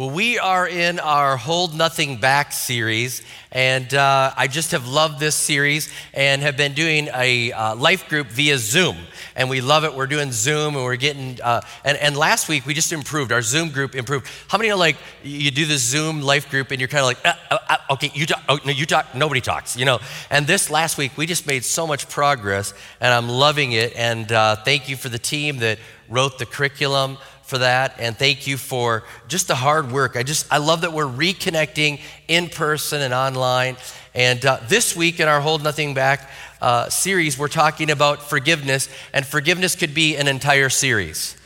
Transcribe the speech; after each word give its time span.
Well, 0.00 0.08
we 0.08 0.38
are 0.38 0.66
in 0.66 0.98
our 0.98 1.36
Hold 1.36 1.74
Nothing 1.74 2.16
Back 2.16 2.54
series, 2.54 3.20
and 3.52 3.92
uh, 3.92 4.32
I 4.34 4.46
just 4.46 4.70
have 4.70 4.88
loved 4.88 5.20
this 5.20 5.36
series 5.36 5.92
and 6.14 6.40
have 6.40 6.56
been 6.56 6.72
doing 6.72 7.10
a 7.14 7.52
uh, 7.52 7.76
life 7.76 8.08
group 8.08 8.28
via 8.28 8.56
Zoom. 8.56 8.96
And 9.36 9.50
we 9.50 9.60
love 9.60 9.84
it. 9.84 9.94
We're 9.94 10.06
doing 10.06 10.32
Zoom 10.32 10.74
and 10.74 10.84
we're 10.84 10.96
getting, 10.96 11.38
uh, 11.42 11.60
and, 11.84 11.98
and 11.98 12.16
last 12.16 12.48
week 12.48 12.64
we 12.64 12.72
just 12.72 12.92
improved. 12.92 13.30
Our 13.30 13.42
Zoom 13.42 13.68
group 13.68 13.94
improved. 13.94 14.26
How 14.48 14.56
many 14.56 14.70
are 14.70 14.78
like, 14.78 14.96
you 15.22 15.50
do 15.50 15.66
this 15.66 15.82
Zoom 15.82 16.22
life 16.22 16.48
group 16.48 16.70
and 16.70 16.80
you're 16.80 16.88
kind 16.88 17.00
of 17.00 17.06
like, 17.06 17.26
uh, 17.26 17.34
uh, 17.50 17.58
uh, 17.68 17.92
okay, 17.92 18.10
you 18.14 18.24
talk, 18.24 18.42
oh, 18.48 18.58
no, 18.64 18.72
you 18.72 18.86
talk, 18.86 19.14
nobody 19.14 19.42
talks, 19.42 19.76
you 19.76 19.84
know? 19.84 19.98
And 20.30 20.46
this 20.46 20.70
last 20.70 20.96
week 20.96 21.18
we 21.18 21.26
just 21.26 21.46
made 21.46 21.62
so 21.62 21.86
much 21.86 22.08
progress 22.08 22.72
and 23.02 23.12
I'm 23.12 23.28
loving 23.28 23.72
it. 23.72 23.94
And 23.96 24.28
thank 24.64 24.88
you 24.88 24.96
for 24.96 25.10
the 25.10 25.18
team 25.18 25.58
that 25.58 25.78
wrote 26.08 26.38
the 26.38 26.46
curriculum 26.46 27.18
for 27.50 27.58
that 27.58 27.96
and 27.98 28.16
thank 28.16 28.46
you 28.46 28.56
for 28.56 29.02
just 29.26 29.48
the 29.48 29.56
hard 29.56 29.90
work. 29.90 30.16
I 30.16 30.22
just 30.22 30.50
I 30.52 30.58
love 30.58 30.82
that 30.82 30.92
we're 30.92 31.04
reconnecting 31.04 32.00
in 32.28 32.48
person 32.48 33.02
and 33.02 33.12
online. 33.12 33.76
And 34.14 34.44
uh, 34.46 34.60
this 34.68 34.96
week 34.96 35.18
in 35.18 35.26
our 35.26 35.40
Hold 35.40 35.62
Nothing 35.62 35.92
Back 35.92 36.30
uh, 36.62 36.88
series, 36.88 37.36
we're 37.36 37.48
talking 37.48 37.90
about 37.90 38.22
forgiveness, 38.22 38.88
and 39.12 39.26
forgiveness 39.26 39.74
could 39.74 39.94
be 39.94 40.16
an 40.16 40.28
entire 40.28 40.68
series. 40.68 41.36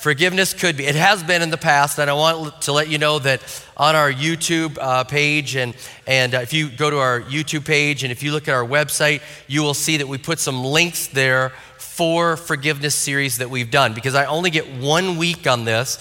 Forgiveness 0.00 0.52
could 0.52 0.76
be. 0.76 0.84
It 0.84 0.94
has 0.94 1.22
been 1.22 1.40
in 1.40 1.50
the 1.50 1.56
past, 1.56 1.98
and 1.98 2.10
I 2.10 2.12
want 2.12 2.62
to 2.62 2.72
let 2.72 2.88
you 2.88 2.98
know 2.98 3.18
that 3.20 3.40
on 3.76 3.96
our 3.96 4.12
YouTube 4.12 4.76
uh, 4.78 5.04
page, 5.04 5.56
and, 5.56 5.74
and 6.06 6.34
uh, 6.34 6.38
if 6.38 6.52
you 6.52 6.68
go 6.68 6.90
to 6.90 6.98
our 6.98 7.22
YouTube 7.22 7.64
page 7.64 8.02
and 8.02 8.12
if 8.12 8.22
you 8.22 8.32
look 8.32 8.46
at 8.46 8.54
our 8.54 8.64
website, 8.64 9.22
you 9.46 9.62
will 9.62 9.74
see 9.74 9.96
that 9.96 10.06
we 10.06 10.18
put 10.18 10.38
some 10.38 10.62
links 10.62 11.06
there 11.06 11.52
four 11.96 12.36
forgiveness 12.36 12.94
series 12.94 13.38
that 13.38 13.48
we've 13.48 13.70
done 13.70 13.94
because 13.94 14.14
I 14.14 14.26
only 14.26 14.50
get 14.50 14.70
one 14.70 15.16
week 15.16 15.46
on 15.46 15.64
this. 15.64 15.98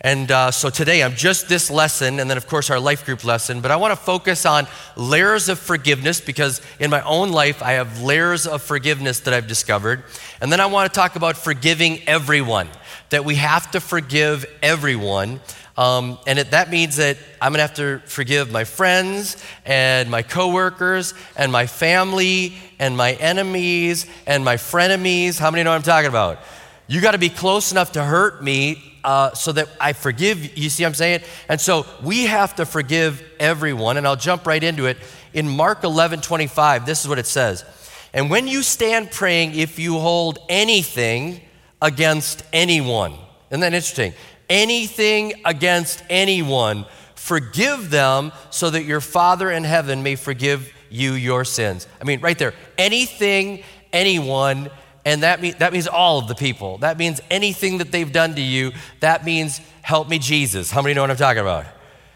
And 0.00 0.30
uh, 0.30 0.52
so 0.52 0.70
today 0.70 1.02
I'm 1.02 1.16
just 1.16 1.48
this 1.48 1.72
lesson, 1.72 2.20
and 2.20 2.30
then 2.30 2.36
of 2.36 2.46
course 2.46 2.70
our 2.70 2.78
life 2.78 3.04
group 3.04 3.24
lesson, 3.24 3.60
but 3.60 3.72
I 3.72 3.76
want 3.76 3.90
to 3.90 3.96
focus 3.96 4.46
on 4.46 4.68
layers 4.94 5.48
of 5.48 5.58
forgiveness 5.58 6.20
because 6.20 6.60
in 6.78 6.88
my 6.88 7.00
own 7.02 7.32
life 7.32 7.64
I 7.64 7.72
have 7.72 8.00
layers 8.00 8.46
of 8.46 8.62
forgiveness 8.62 9.18
that 9.20 9.34
I've 9.34 9.48
discovered. 9.48 10.04
And 10.40 10.52
then 10.52 10.60
I 10.60 10.66
want 10.66 10.88
to 10.92 10.96
talk 10.96 11.16
about 11.16 11.36
forgiving 11.36 12.06
everyone, 12.06 12.68
that 13.10 13.24
we 13.24 13.34
have 13.34 13.72
to 13.72 13.80
forgive 13.80 14.46
everyone. 14.62 15.40
Um, 15.78 16.18
and 16.26 16.40
it, 16.40 16.50
that 16.50 16.70
means 16.70 16.96
that 16.96 17.18
I'm 17.40 17.52
going 17.52 17.58
to 17.58 17.62
have 17.62 17.74
to 17.74 18.00
forgive 18.04 18.50
my 18.50 18.64
friends 18.64 19.36
and 19.64 20.10
my 20.10 20.22
coworkers 20.22 21.14
and 21.36 21.52
my 21.52 21.68
family 21.68 22.54
and 22.80 22.96
my 22.96 23.12
enemies 23.12 24.06
and 24.26 24.44
my 24.44 24.56
frenemies. 24.56 25.38
How 25.38 25.52
many 25.52 25.62
know 25.62 25.70
what 25.70 25.76
I'm 25.76 25.82
talking 25.82 26.08
about? 26.08 26.40
You 26.88 27.00
got 27.00 27.12
to 27.12 27.18
be 27.18 27.28
close 27.28 27.70
enough 27.70 27.92
to 27.92 28.02
hurt 28.02 28.42
me 28.42 28.82
uh, 29.04 29.32
so 29.34 29.52
that 29.52 29.68
I 29.80 29.92
forgive. 29.92 30.58
You 30.58 30.68
see 30.68 30.82
what 30.82 30.88
I'm 30.88 30.94
saying? 30.94 31.20
And 31.48 31.60
so 31.60 31.86
we 32.02 32.24
have 32.24 32.56
to 32.56 32.66
forgive 32.66 33.22
everyone. 33.38 33.98
And 33.98 34.06
I'll 34.06 34.16
jump 34.16 34.48
right 34.48 34.64
into 34.64 34.86
it. 34.86 34.96
In 35.32 35.48
Mark 35.48 35.84
11 35.84 36.22
25, 36.22 36.86
this 36.86 37.02
is 37.02 37.08
what 37.08 37.20
it 37.20 37.26
says. 37.26 37.64
And 38.12 38.30
when 38.30 38.48
you 38.48 38.64
stand 38.64 39.12
praying, 39.12 39.54
if 39.54 39.78
you 39.78 40.00
hold 40.00 40.40
anything 40.48 41.40
against 41.80 42.42
anyone, 42.52 43.14
isn't 43.50 43.60
that 43.60 43.74
interesting? 43.74 44.12
Anything 44.48 45.34
against 45.44 46.02
anyone, 46.08 46.86
forgive 47.14 47.90
them 47.90 48.32
so 48.50 48.70
that 48.70 48.84
your 48.84 49.00
Father 49.00 49.50
in 49.50 49.64
heaven 49.64 50.02
may 50.02 50.16
forgive 50.16 50.72
you 50.90 51.12
your 51.12 51.44
sins. 51.44 51.86
I 52.00 52.04
mean, 52.04 52.20
right 52.20 52.38
there, 52.38 52.54
anything, 52.76 53.62
anyone, 53.92 54.70
and 55.04 55.22
that, 55.22 55.40
mean, 55.40 55.54
that 55.58 55.72
means 55.72 55.86
all 55.86 56.18
of 56.18 56.28
the 56.28 56.34
people. 56.34 56.78
That 56.78 56.98
means 56.98 57.20
anything 57.30 57.78
that 57.78 57.92
they've 57.92 58.10
done 58.10 58.34
to 58.34 58.42
you. 58.42 58.72
That 59.00 59.24
means, 59.24 59.60
help 59.82 60.08
me, 60.08 60.18
Jesus. 60.18 60.70
How 60.70 60.82
many 60.82 60.94
know 60.94 61.00
what 61.02 61.10
I'm 61.10 61.16
talking 61.16 61.40
about? 61.40 61.66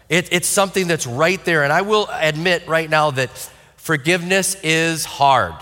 It, 0.09 0.31
it's 0.31 0.47
something 0.47 0.87
that's 0.87 1.07
right 1.07 1.43
there. 1.43 1.63
And 1.63 1.73
I 1.73 1.81
will 1.81 2.07
admit 2.11 2.67
right 2.67 2.89
now 2.89 3.11
that 3.11 3.29
forgiveness 3.77 4.55
is 4.63 5.05
hard. 5.05 5.55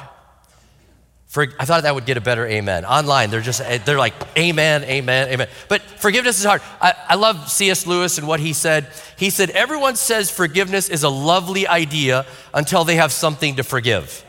For, 1.32 1.48
I 1.58 1.64
thought 1.64 1.84
that 1.84 1.96
would 1.96 2.06
get 2.06 2.18
a 2.18 2.22
better 2.22 2.46
amen. 2.46 2.84
Online, 2.84 3.30
they're 3.30 3.40
just, 3.40 3.62
eh, 3.62 3.78
they're 3.78 3.98
like, 3.98 4.14
amen, 4.38 4.84
amen, 4.84 5.30
amen. 5.30 5.48
But 5.70 5.82
forgiveness 5.82 6.38
is 6.38 6.44
hard. 6.44 6.62
I, 6.82 6.94
I 7.08 7.16
love 7.16 7.50
C.S. 7.50 7.88
Lewis 7.88 8.18
and 8.18 8.28
what 8.28 8.42
he 8.42 8.52
said. 8.52 8.90
He 9.16 9.30
said, 9.30 9.50
everyone 9.52 9.96
says 9.96 10.30
forgiveness 10.30 10.90
is 10.90 11.04
a 11.04 11.10
lovely 11.10 11.66
idea 11.66 12.26
until 12.54 12.84
they 12.84 12.98
have 12.98 13.14
something 13.14 13.56
to 13.56 13.64
forgive. 13.64 14.26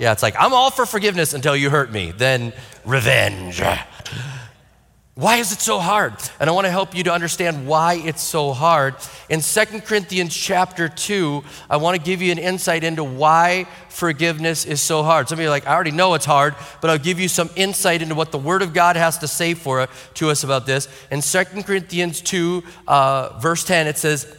Yeah, 0.00 0.10
it's 0.10 0.24
like, 0.24 0.34
I'm 0.36 0.52
all 0.52 0.72
for 0.72 0.86
forgiveness 0.86 1.34
until 1.34 1.54
you 1.54 1.70
hurt 1.70 1.92
me. 1.92 2.10
Then 2.10 2.52
revenge. 2.84 3.62
Why 5.14 5.36
is 5.36 5.52
it 5.52 5.60
so 5.60 5.78
hard? 5.78 6.14
And 6.40 6.48
I 6.48 6.54
want 6.54 6.64
to 6.64 6.70
help 6.70 6.94
you 6.94 7.04
to 7.04 7.12
understand 7.12 7.66
why 7.66 7.94
it's 7.94 8.22
so 8.22 8.54
hard. 8.54 8.94
In 9.28 9.42
Second 9.42 9.82
Corinthians 9.82 10.34
chapter 10.34 10.88
2, 10.88 11.44
I 11.68 11.76
want 11.76 11.98
to 11.98 12.02
give 12.02 12.22
you 12.22 12.32
an 12.32 12.38
insight 12.38 12.82
into 12.82 13.04
why 13.04 13.66
forgiveness 13.90 14.64
is 14.64 14.80
so 14.80 15.02
hard. 15.02 15.28
Some 15.28 15.38
of 15.38 15.42
you 15.42 15.48
are 15.48 15.50
like, 15.50 15.66
I 15.66 15.74
already 15.74 15.90
know 15.90 16.14
it's 16.14 16.24
hard, 16.24 16.54
but 16.80 16.88
I'll 16.88 16.96
give 16.96 17.20
you 17.20 17.28
some 17.28 17.50
insight 17.56 18.00
into 18.00 18.14
what 18.14 18.32
the 18.32 18.38
Word 18.38 18.62
of 18.62 18.72
God 18.72 18.96
has 18.96 19.18
to 19.18 19.28
say 19.28 19.52
for 19.52 19.86
to 20.14 20.30
us 20.30 20.44
about 20.44 20.64
this. 20.64 20.88
In 21.10 21.20
Second 21.20 21.64
Corinthians 21.64 22.22
2, 22.22 22.62
uh, 22.88 23.38
verse 23.38 23.64
10, 23.64 23.88
it 23.88 23.98
says, 23.98 24.34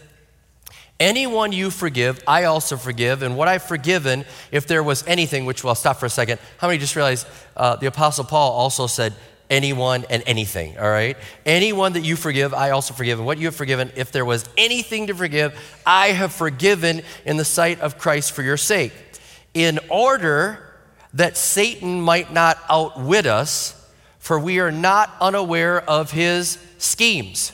Anyone 0.99 1.51
you 1.51 1.69
forgive, 1.69 2.23
I 2.27 2.45
also 2.45 2.77
forgive. 2.77 3.21
And 3.21 3.37
what 3.37 3.47
I've 3.47 3.63
forgiven, 3.63 4.25
if 4.51 4.65
there 4.65 4.81
was 4.81 5.05
anything, 5.05 5.45
which 5.45 5.63
well, 5.63 5.75
stop 5.75 5.97
for 5.97 6.07
a 6.07 6.09
second. 6.09 6.39
How 6.57 6.67
many 6.67 6.79
just 6.79 6.95
realized 6.95 7.27
uh, 7.55 7.75
the 7.75 7.87
Apostle 7.87 8.23
Paul 8.23 8.53
also 8.53 8.87
said, 8.87 9.13
anyone 9.49 10.05
and 10.09 10.23
anything, 10.25 10.77
all 10.77 10.89
right? 10.89 11.17
Anyone 11.45 11.93
that 11.93 12.01
you 12.01 12.15
forgive, 12.15 12.53
I 12.53 12.71
also 12.71 12.93
forgive. 12.93 13.19
And 13.19 13.25
what 13.25 13.37
you 13.37 13.45
have 13.45 13.55
forgiven, 13.55 13.91
if 13.95 14.11
there 14.11 14.25
was 14.25 14.45
anything 14.57 15.07
to 15.07 15.13
forgive, 15.13 15.57
I 15.85 16.07
have 16.07 16.33
forgiven 16.33 17.01
in 17.25 17.37
the 17.37 17.45
sight 17.45 17.79
of 17.79 17.97
Christ 17.97 18.31
for 18.31 18.41
your 18.41 18.57
sake, 18.57 18.93
in 19.53 19.79
order 19.89 20.59
that 21.13 21.37
Satan 21.37 22.01
might 22.01 22.33
not 22.33 22.57
outwit 22.69 23.25
us, 23.25 23.79
for 24.19 24.39
we 24.39 24.59
are 24.59 24.71
not 24.71 25.13
unaware 25.21 25.81
of 25.81 26.11
his 26.11 26.57
schemes. 26.77 27.51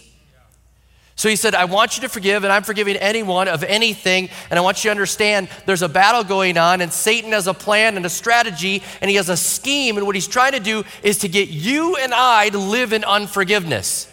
So 1.19 1.27
he 1.27 1.35
said, 1.35 1.53
I 1.53 1.65
want 1.65 1.97
you 1.97 2.03
to 2.03 2.07
forgive, 2.07 2.45
and 2.45 2.53
I'm 2.53 2.63
forgiving 2.63 2.95
anyone 2.95 3.49
of 3.49 3.61
anything. 3.65 4.29
And 4.49 4.57
I 4.57 4.61
want 4.61 4.77
you 4.77 4.87
to 4.87 4.91
understand 4.91 5.49
there's 5.65 5.81
a 5.81 5.89
battle 5.89 6.23
going 6.23 6.57
on, 6.57 6.79
and 6.79 6.93
Satan 6.93 7.33
has 7.33 7.45
a 7.45 7.53
plan 7.53 7.97
and 7.97 8.05
a 8.05 8.09
strategy, 8.09 8.81
and 9.01 9.09
he 9.09 9.17
has 9.17 9.27
a 9.27 9.35
scheme. 9.35 9.97
And 9.97 10.05
what 10.05 10.15
he's 10.15 10.29
trying 10.29 10.53
to 10.53 10.61
do 10.61 10.85
is 11.03 11.17
to 11.17 11.27
get 11.27 11.49
you 11.49 11.97
and 11.97 12.13
I 12.13 12.47
to 12.47 12.57
live 12.57 12.93
in 12.93 13.03
unforgiveness. 13.03 14.09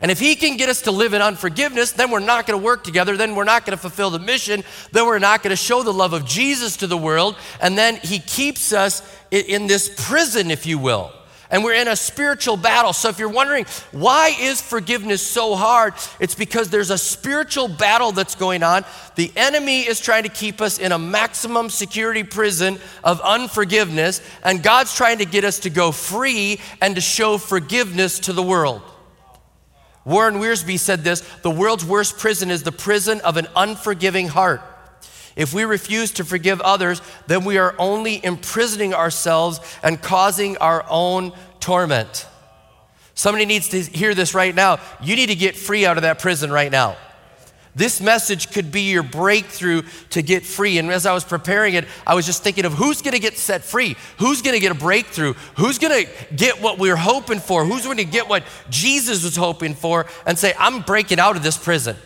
And 0.00 0.10
if 0.10 0.18
he 0.18 0.34
can 0.34 0.56
get 0.56 0.68
us 0.68 0.82
to 0.82 0.90
live 0.90 1.14
in 1.14 1.22
unforgiveness, 1.22 1.92
then 1.92 2.10
we're 2.10 2.18
not 2.18 2.48
going 2.48 2.58
to 2.58 2.64
work 2.64 2.82
together. 2.82 3.16
Then 3.16 3.36
we're 3.36 3.44
not 3.44 3.64
going 3.64 3.76
to 3.76 3.80
fulfill 3.80 4.10
the 4.10 4.18
mission. 4.18 4.64
Then 4.90 5.06
we're 5.06 5.20
not 5.20 5.44
going 5.44 5.52
to 5.52 5.56
show 5.56 5.84
the 5.84 5.92
love 5.92 6.14
of 6.14 6.24
Jesus 6.24 6.78
to 6.78 6.88
the 6.88 6.98
world. 6.98 7.36
And 7.60 7.78
then 7.78 7.94
he 8.02 8.18
keeps 8.18 8.72
us 8.72 9.02
in 9.30 9.68
this 9.68 9.88
prison, 10.08 10.50
if 10.50 10.66
you 10.66 10.80
will 10.80 11.12
and 11.54 11.62
we're 11.62 11.74
in 11.74 11.86
a 11.86 11.94
spiritual 11.94 12.56
battle. 12.56 12.92
So 12.92 13.08
if 13.10 13.20
you're 13.20 13.28
wondering, 13.28 13.64
why 13.92 14.34
is 14.40 14.60
forgiveness 14.60 15.24
so 15.24 15.54
hard? 15.54 15.94
It's 16.18 16.34
because 16.34 16.68
there's 16.68 16.90
a 16.90 16.98
spiritual 16.98 17.68
battle 17.68 18.10
that's 18.10 18.34
going 18.34 18.64
on. 18.64 18.84
The 19.14 19.30
enemy 19.36 19.82
is 19.82 20.00
trying 20.00 20.24
to 20.24 20.28
keep 20.28 20.60
us 20.60 20.80
in 20.80 20.90
a 20.90 20.98
maximum 20.98 21.70
security 21.70 22.24
prison 22.24 22.80
of 23.04 23.20
unforgiveness, 23.20 24.20
and 24.42 24.64
God's 24.64 24.96
trying 24.96 25.18
to 25.18 25.24
get 25.24 25.44
us 25.44 25.60
to 25.60 25.70
go 25.70 25.92
free 25.92 26.58
and 26.82 26.96
to 26.96 27.00
show 27.00 27.38
forgiveness 27.38 28.18
to 28.20 28.32
the 28.32 28.42
world. 28.42 28.82
Warren 30.04 30.40
Wiersbe 30.40 30.76
said 30.76 31.04
this 31.04 31.20
the 31.42 31.52
world's 31.52 31.84
worst 31.84 32.18
prison 32.18 32.50
is 32.50 32.64
the 32.64 32.72
prison 32.72 33.20
of 33.20 33.36
an 33.36 33.46
unforgiving 33.54 34.26
heart. 34.26 34.60
If 35.36 35.52
we 35.52 35.64
refuse 35.64 36.12
to 36.12 36.24
forgive 36.24 36.60
others, 36.60 37.02
then 37.26 37.44
we 37.44 37.58
are 37.58 37.74
only 37.78 38.24
imprisoning 38.24 38.94
ourselves 38.94 39.60
and 39.82 40.00
causing 40.00 40.56
our 40.58 40.84
own 40.88 41.32
torment. 41.60 42.26
Somebody 43.14 43.46
needs 43.46 43.68
to 43.70 43.80
hear 43.80 44.14
this 44.14 44.34
right 44.34 44.54
now. 44.54 44.78
You 45.02 45.16
need 45.16 45.28
to 45.28 45.34
get 45.34 45.56
free 45.56 45.86
out 45.86 45.96
of 45.96 46.02
that 46.02 46.18
prison 46.18 46.50
right 46.50 46.70
now. 46.70 46.96
This 47.76 48.00
message 48.00 48.52
could 48.52 48.70
be 48.70 48.82
your 48.82 49.02
breakthrough 49.02 49.82
to 50.10 50.22
get 50.22 50.44
free. 50.44 50.78
And 50.78 50.90
as 50.90 51.06
I 51.06 51.12
was 51.12 51.24
preparing 51.24 51.74
it, 51.74 51.86
I 52.06 52.14
was 52.14 52.24
just 52.24 52.44
thinking 52.44 52.64
of 52.64 52.72
who's 52.72 53.02
going 53.02 53.14
to 53.14 53.20
get 53.20 53.36
set 53.36 53.64
free? 53.64 53.96
Who's 54.18 54.42
going 54.42 54.54
to 54.54 54.60
get 54.60 54.70
a 54.70 54.78
breakthrough? 54.78 55.34
Who's 55.56 55.78
going 55.78 56.04
to 56.04 56.34
get 56.36 56.62
what 56.62 56.78
we 56.78 56.90
are 56.90 56.96
hoping 56.96 57.40
for? 57.40 57.64
Who's 57.64 57.84
going 57.84 57.96
to 57.96 58.04
get 58.04 58.28
what 58.28 58.44
Jesus 58.70 59.24
was 59.24 59.34
hoping 59.34 59.74
for 59.74 60.06
and 60.24 60.38
say, 60.38 60.54
I'm 60.56 60.82
breaking 60.82 61.18
out 61.18 61.36
of 61.36 61.42
this 61.42 61.56
prison? 61.56 61.96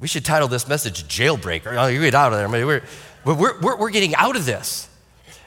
We 0.00 0.06
should 0.06 0.24
title 0.24 0.46
this 0.48 0.68
message 0.68 1.04
Jailbreaker. 1.04 1.76
Oh, 1.76 1.86
you 1.88 2.00
get 2.00 2.14
out 2.14 2.32
of 2.32 2.38
there. 2.38 2.46
I 2.46 2.50
mean, 2.50 2.66
we're, 2.66 2.82
we're, 3.24 3.60
we're, 3.60 3.76
we're 3.76 3.90
getting 3.90 4.14
out 4.14 4.36
of 4.36 4.46
this. 4.46 4.88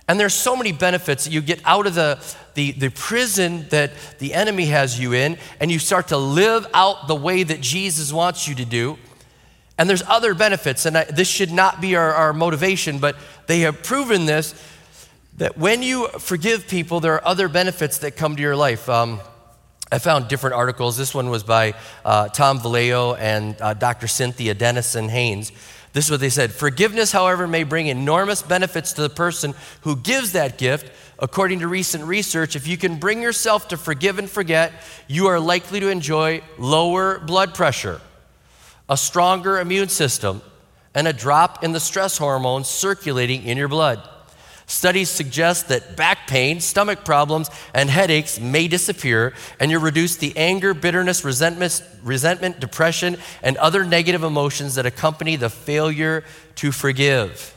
And 0.07 0.19
there's 0.19 0.33
so 0.33 0.57
many 0.57 0.73
benefits. 0.73 1.27
You 1.27 1.41
get 1.41 1.61
out 1.63 1.87
of 1.87 1.95
the, 1.95 2.21
the, 2.55 2.71
the 2.71 2.89
prison 2.89 3.65
that 3.69 3.91
the 4.19 4.33
enemy 4.33 4.65
has 4.65 4.99
you 4.99 5.13
in, 5.13 5.37
and 5.61 5.71
you 5.71 5.79
start 5.79 6.09
to 6.09 6.17
live 6.17 6.67
out 6.73 7.07
the 7.07 7.15
way 7.15 7.43
that 7.43 7.61
Jesus 7.61 8.11
wants 8.11 8.45
you 8.47 8.55
to 8.55 8.65
do. 8.65 8.97
And 9.77 9.89
there's 9.89 10.03
other 10.03 10.33
benefits, 10.33 10.85
and 10.85 10.97
I, 10.97 11.05
this 11.05 11.29
should 11.29 11.51
not 11.51 11.79
be 11.79 11.95
our, 11.95 12.13
our 12.13 12.33
motivation, 12.33 12.99
but 12.99 13.15
they 13.47 13.61
have 13.61 13.83
proven 13.83 14.25
this 14.25 14.53
that 15.37 15.57
when 15.57 15.81
you 15.81 16.07
forgive 16.19 16.67
people, 16.67 16.99
there 16.99 17.13
are 17.13 17.25
other 17.25 17.47
benefits 17.47 17.99
that 17.99 18.17
come 18.17 18.35
to 18.35 18.41
your 18.41 18.55
life. 18.55 18.89
Um, 18.89 19.21
I 19.91 19.99
found 19.99 20.29
different 20.29 20.55
articles. 20.55 20.95
This 20.95 21.13
one 21.13 21.29
was 21.29 21.43
by 21.43 21.73
uh, 22.05 22.29
Tom 22.29 22.59
Vallejo 22.59 23.15
and 23.15 23.61
uh, 23.61 23.73
Dr. 23.73 24.07
Cynthia 24.07 24.53
Dennison 24.53 25.09
Haynes. 25.09 25.51
This 25.91 26.05
is 26.05 26.11
what 26.11 26.21
they 26.21 26.29
said 26.29 26.53
Forgiveness, 26.53 27.11
however, 27.11 27.45
may 27.45 27.63
bring 27.63 27.87
enormous 27.87 28.41
benefits 28.41 28.93
to 28.93 29.01
the 29.01 29.09
person 29.09 29.53
who 29.81 29.97
gives 29.97 30.31
that 30.31 30.57
gift. 30.57 30.91
According 31.19 31.59
to 31.59 31.67
recent 31.67 32.03
research, 32.05 32.55
if 32.55 32.67
you 32.67 32.77
can 32.77 32.97
bring 32.97 33.21
yourself 33.21 33.67
to 33.67 33.77
forgive 33.77 34.17
and 34.17 34.29
forget, 34.29 34.71
you 35.07 35.27
are 35.27 35.39
likely 35.39 35.79
to 35.79 35.89
enjoy 35.89 36.41
lower 36.57 37.19
blood 37.19 37.53
pressure, 37.53 38.01
a 38.89 38.97
stronger 38.97 39.59
immune 39.59 39.89
system, 39.89 40.41
and 40.95 41.07
a 41.07 41.13
drop 41.13 41.63
in 41.63 41.73
the 41.73 41.79
stress 41.79 42.17
hormones 42.17 42.67
circulating 42.67 43.43
in 43.43 43.57
your 43.57 43.67
blood. 43.67 44.07
Studies 44.71 45.09
suggest 45.09 45.67
that 45.67 45.97
back 45.97 46.27
pain, 46.27 46.61
stomach 46.61 47.03
problems, 47.03 47.49
and 47.73 47.89
headaches 47.89 48.39
may 48.39 48.69
disappear, 48.69 49.33
and 49.59 49.69
you 49.69 49.77
reduce 49.77 50.15
the 50.15 50.31
anger, 50.37 50.73
bitterness, 50.73 51.25
resentment, 51.25 51.83
resentment, 52.01 52.61
depression, 52.61 53.17
and 53.43 53.57
other 53.57 53.83
negative 53.83 54.23
emotions 54.23 54.75
that 54.75 54.85
accompany 54.85 55.35
the 55.35 55.49
failure 55.49 56.23
to 56.55 56.71
forgive. 56.71 57.53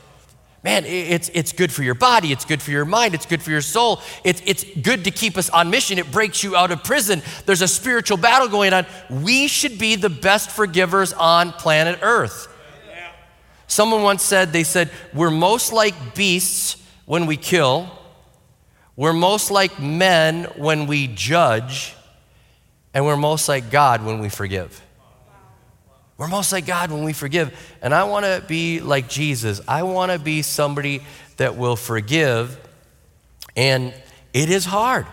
Man, 0.61 0.83
it's, 0.83 1.31
it's 1.33 1.53
good 1.53 1.71
for 1.71 1.83
your 1.83 1.93
body, 1.95 2.33
it's 2.33 2.43
good 2.43 2.61
for 2.61 2.71
your 2.71 2.83
mind, 2.83 3.15
it's 3.15 3.25
good 3.25 3.41
for 3.41 3.51
your 3.51 3.61
soul. 3.61 4.01
It's, 4.25 4.41
it's 4.45 4.65
good 4.81 5.05
to 5.05 5.11
keep 5.11 5.37
us 5.37 5.49
on 5.49 5.69
mission. 5.69 5.97
It 5.97 6.11
breaks 6.11 6.43
you 6.43 6.57
out 6.57 6.71
of 6.71 6.83
prison. 6.83 7.21
There's 7.45 7.61
a 7.61 7.67
spiritual 7.69 8.17
battle 8.17 8.49
going 8.49 8.73
on. 8.73 8.85
We 9.09 9.47
should 9.47 9.79
be 9.79 9.95
the 9.95 10.09
best 10.09 10.51
forgivers 10.51 11.13
on 11.13 11.53
planet 11.53 11.99
Earth. 12.01 12.49
Someone 13.67 14.03
once 14.03 14.21
said, 14.21 14.51
they 14.51 14.65
said, 14.65 14.91
we're 15.13 15.31
most 15.31 15.71
like 15.71 16.13
beasts 16.13 16.81
when 17.05 17.25
we 17.25 17.37
kill, 17.37 17.89
we're 18.95 19.13
most 19.13 19.51
like 19.51 19.79
men 19.79 20.45
when 20.55 20.87
we 20.87 21.07
judge, 21.07 21.95
and 22.93 23.05
we're 23.05 23.17
most 23.17 23.49
like 23.49 23.69
God 23.69 24.03
when 24.05 24.19
we 24.19 24.29
forgive. 24.29 24.81
We're 26.17 26.27
most 26.27 26.53
like 26.53 26.65
God 26.65 26.91
when 26.91 27.03
we 27.03 27.11
forgive. 27.11 27.53
And 27.81 27.93
I 27.93 28.05
want 28.05 28.25
to 28.25 28.41
be 28.47 28.79
like 28.79 29.09
Jesus. 29.09 29.59
I 29.67 29.83
want 29.83 30.13
to 30.13 30.19
be 30.19 30.41
somebody 30.43 31.01
that 31.37 31.57
will 31.57 31.75
forgive. 31.75 32.57
And 33.57 33.93
it 34.33 34.49
is 34.49 34.63
hard. 34.63 35.05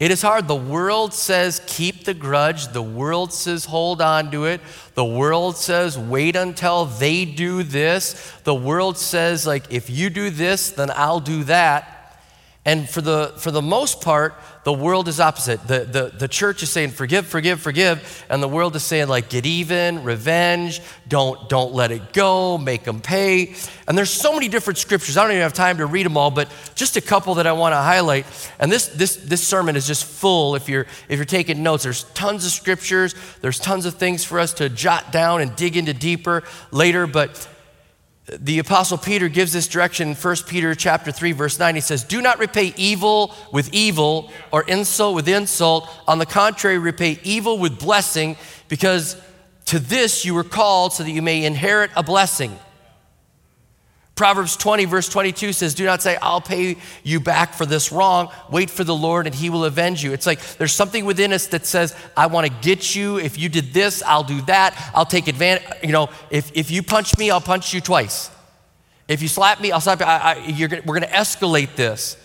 It 0.00 0.12
is 0.12 0.22
hard. 0.22 0.46
The 0.46 0.54
world 0.54 1.12
says 1.12 1.60
keep 1.66 2.04
the 2.04 2.14
grudge. 2.14 2.68
The 2.68 2.82
world 2.82 3.32
says 3.32 3.64
hold 3.64 4.00
on 4.00 4.30
to 4.30 4.44
it. 4.44 4.60
The 4.94 5.04
world 5.04 5.56
says 5.56 5.98
wait 5.98 6.36
until 6.36 6.84
they 6.84 7.24
do 7.24 7.64
this. 7.64 8.32
The 8.44 8.54
world 8.54 8.96
says 8.96 9.44
like 9.44 9.72
if 9.72 9.90
you 9.90 10.08
do 10.08 10.30
this, 10.30 10.70
then 10.70 10.90
I'll 10.94 11.20
do 11.20 11.42
that. 11.44 11.97
And 12.68 12.86
for 12.86 13.00
the, 13.00 13.32
for 13.38 13.50
the 13.50 13.62
most 13.62 14.02
part, 14.02 14.34
the 14.64 14.74
world 14.74 15.08
is 15.08 15.20
opposite. 15.20 15.66
The, 15.66 15.86
the, 15.86 16.12
the 16.14 16.28
church 16.28 16.62
is 16.62 16.68
saying, 16.68 16.90
forgive, 16.90 17.26
forgive, 17.26 17.62
forgive. 17.62 18.26
And 18.28 18.42
the 18.42 18.48
world 18.48 18.76
is 18.76 18.82
saying, 18.82 19.08
like, 19.08 19.30
get 19.30 19.46
even, 19.46 20.04
revenge, 20.04 20.82
don't, 21.08 21.48
don't 21.48 21.72
let 21.72 21.92
it 21.92 22.12
go, 22.12 22.58
make 22.58 22.84
them 22.84 23.00
pay. 23.00 23.54
And 23.86 23.96
there's 23.96 24.10
so 24.10 24.34
many 24.34 24.48
different 24.48 24.76
scriptures. 24.76 25.16
I 25.16 25.22
don't 25.22 25.30
even 25.30 25.44
have 25.44 25.54
time 25.54 25.78
to 25.78 25.86
read 25.86 26.04
them 26.04 26.18
all, 26.18 26.30
but 26.30 26.52
just 26.74 26.98
a 26.98 27.00
couple 27.00 27.36
that 27.36 27.46
I 27.46 27.52
want 27.52 27.72
to 27.72 27.78
highlight. 27.78 28.26
And 28.58 28.70
this, 28.70 28.88
this, 28.88 29.16
this 29.16 29.42
sermon 29.48 29.74
is 29.74 29.86
just 29.86 30.04
full. 30.04 30.54
If 30.54 30.68
you're, 30.68 30.84
if 31.08 31.16
you're 31.16 31.24
taking 31.24 31.62
notes, 31.62 31.84
there's 31.84 32.04
tons 32.12 32.44
of 32.44 32.50
scriptures, 32.50 33.14
there's 33.40 33.58
tons 33.58 33.86
of 33.86 33.94
things 33.94 34.26
for 34.26 34.38
us 34.38 34.52
to 34.54 34.68
jot 34.68 35.10
down 35.10 35.40
and 35.40 35.56
dig 35.56 35.78
into 35.78 35.94
deeper 35.94 36.42
later. 36.70 37.06
But 37.06 37.48
the 38.38 38.58
apostle 38.58 38.98
peter 38.98 39.28
gives 39.28 39.52
this 39.52 39.68
direction 39.68 40.08
in 40.08 40.14
1 40.14 40.36
peter 40.46 40.74
chapter 40.74 41.10
3 41.10 41.32
verse 41.32 41.58
9 41.58 41.74
he 41.74 41.80
says 41.80 42.04
do 42.04 42.20
not 42.20 42.38
repay 42.38 42.74
evil 42.76 43.34
with 43.52 43.72
evil 43.72 44.30
or 44.52 44.62
insult 44.62 45.14
with 45.14 45.28
insult. 45.28 45.88
On 46.06 46.18
the 46.18 46.26
contrary 46.26 46.78
repay 46.78 47.18
evil 47.22 47.58
with 47.58 47.78
blessing 47.78 48.36
because 48.68 49.20
to 49.66 49.78
this 49.78 50.24
you 50.24 50.34
were 50.34 50.44
called 50.44 50.92
so 50.92 51.02
that 51.02 51.10
you 51.10 51.22
may 51.22 51.44
inherit 51.44 51.90
a 51.96 52.02
blessing 52.02 52.58
Proverbs 54.18 54.56
20, 54.56 54.84
verse 54.86 55.08
22 55.08 55.52
says, 55.52 55.76
Do 55.76 55.84
not 55.84 56.02
say, 56.02 56.18
I'll 56.20 56.40
pay 56.40 56.76
you 57.04 57.20
back 57.20 57.54
for 57.54 57.64
this 57.64 57.92
wrong. 57.92 58.32
Wait 58.50 58.68
for 58.68 58.82
the 58.82 58.94
Lord 58.94 59.26
and 59.26 59.34
he 59.34 59.48
will 59.48 59.64
avenge 59.64 60.02
you. 60.02 60.12
It's 60.12 60.26
like 60.26 60.40
there's 60.56 60.72
something 60.72 61.04
within 61.04 61.32
us 61.32 61.46
that 61.46 61.64
says, 61.64 61.94
I 62.16 62.26
want 62.26 62.44
to 62.48 62.52
get 62.60 62.96
you. 62.96 63.20
If 63.20 63.38
you 63.38 63.48
did 63.48 63.72
this, 63.72 64.02
I'll 64.02 64.24
do 64.24 64.40
that. 64.42 64.74
I'll 64.92 65.06
take 65.06 65.28
advantage. 65.28 65.68
You 65.84 65.92
know, 65.92 66.10
if, 66.30 66.50
if 66.52 66.68
you 66.68 66.82
punch 66.82 67.16
me, 67.16 67.30
I'll 67.30 67.40
punch 67.40 67.72
you 67.72 67.80
twice. 67.80 68.28
If 69.06 69.22
you 69.22 69.28
slap 69.28 69.60
me, 69.60 69.70
I'll 69.70 69.80
slap 69.80 70.00
you. 70.00 70.06
I, 70.06 70.32
I, 70.32 70.80
we're 70.84 70.98
going 70.98 71.02
to 71.02 71.16
escalate 71.16 71.76
this. 71.76 72.16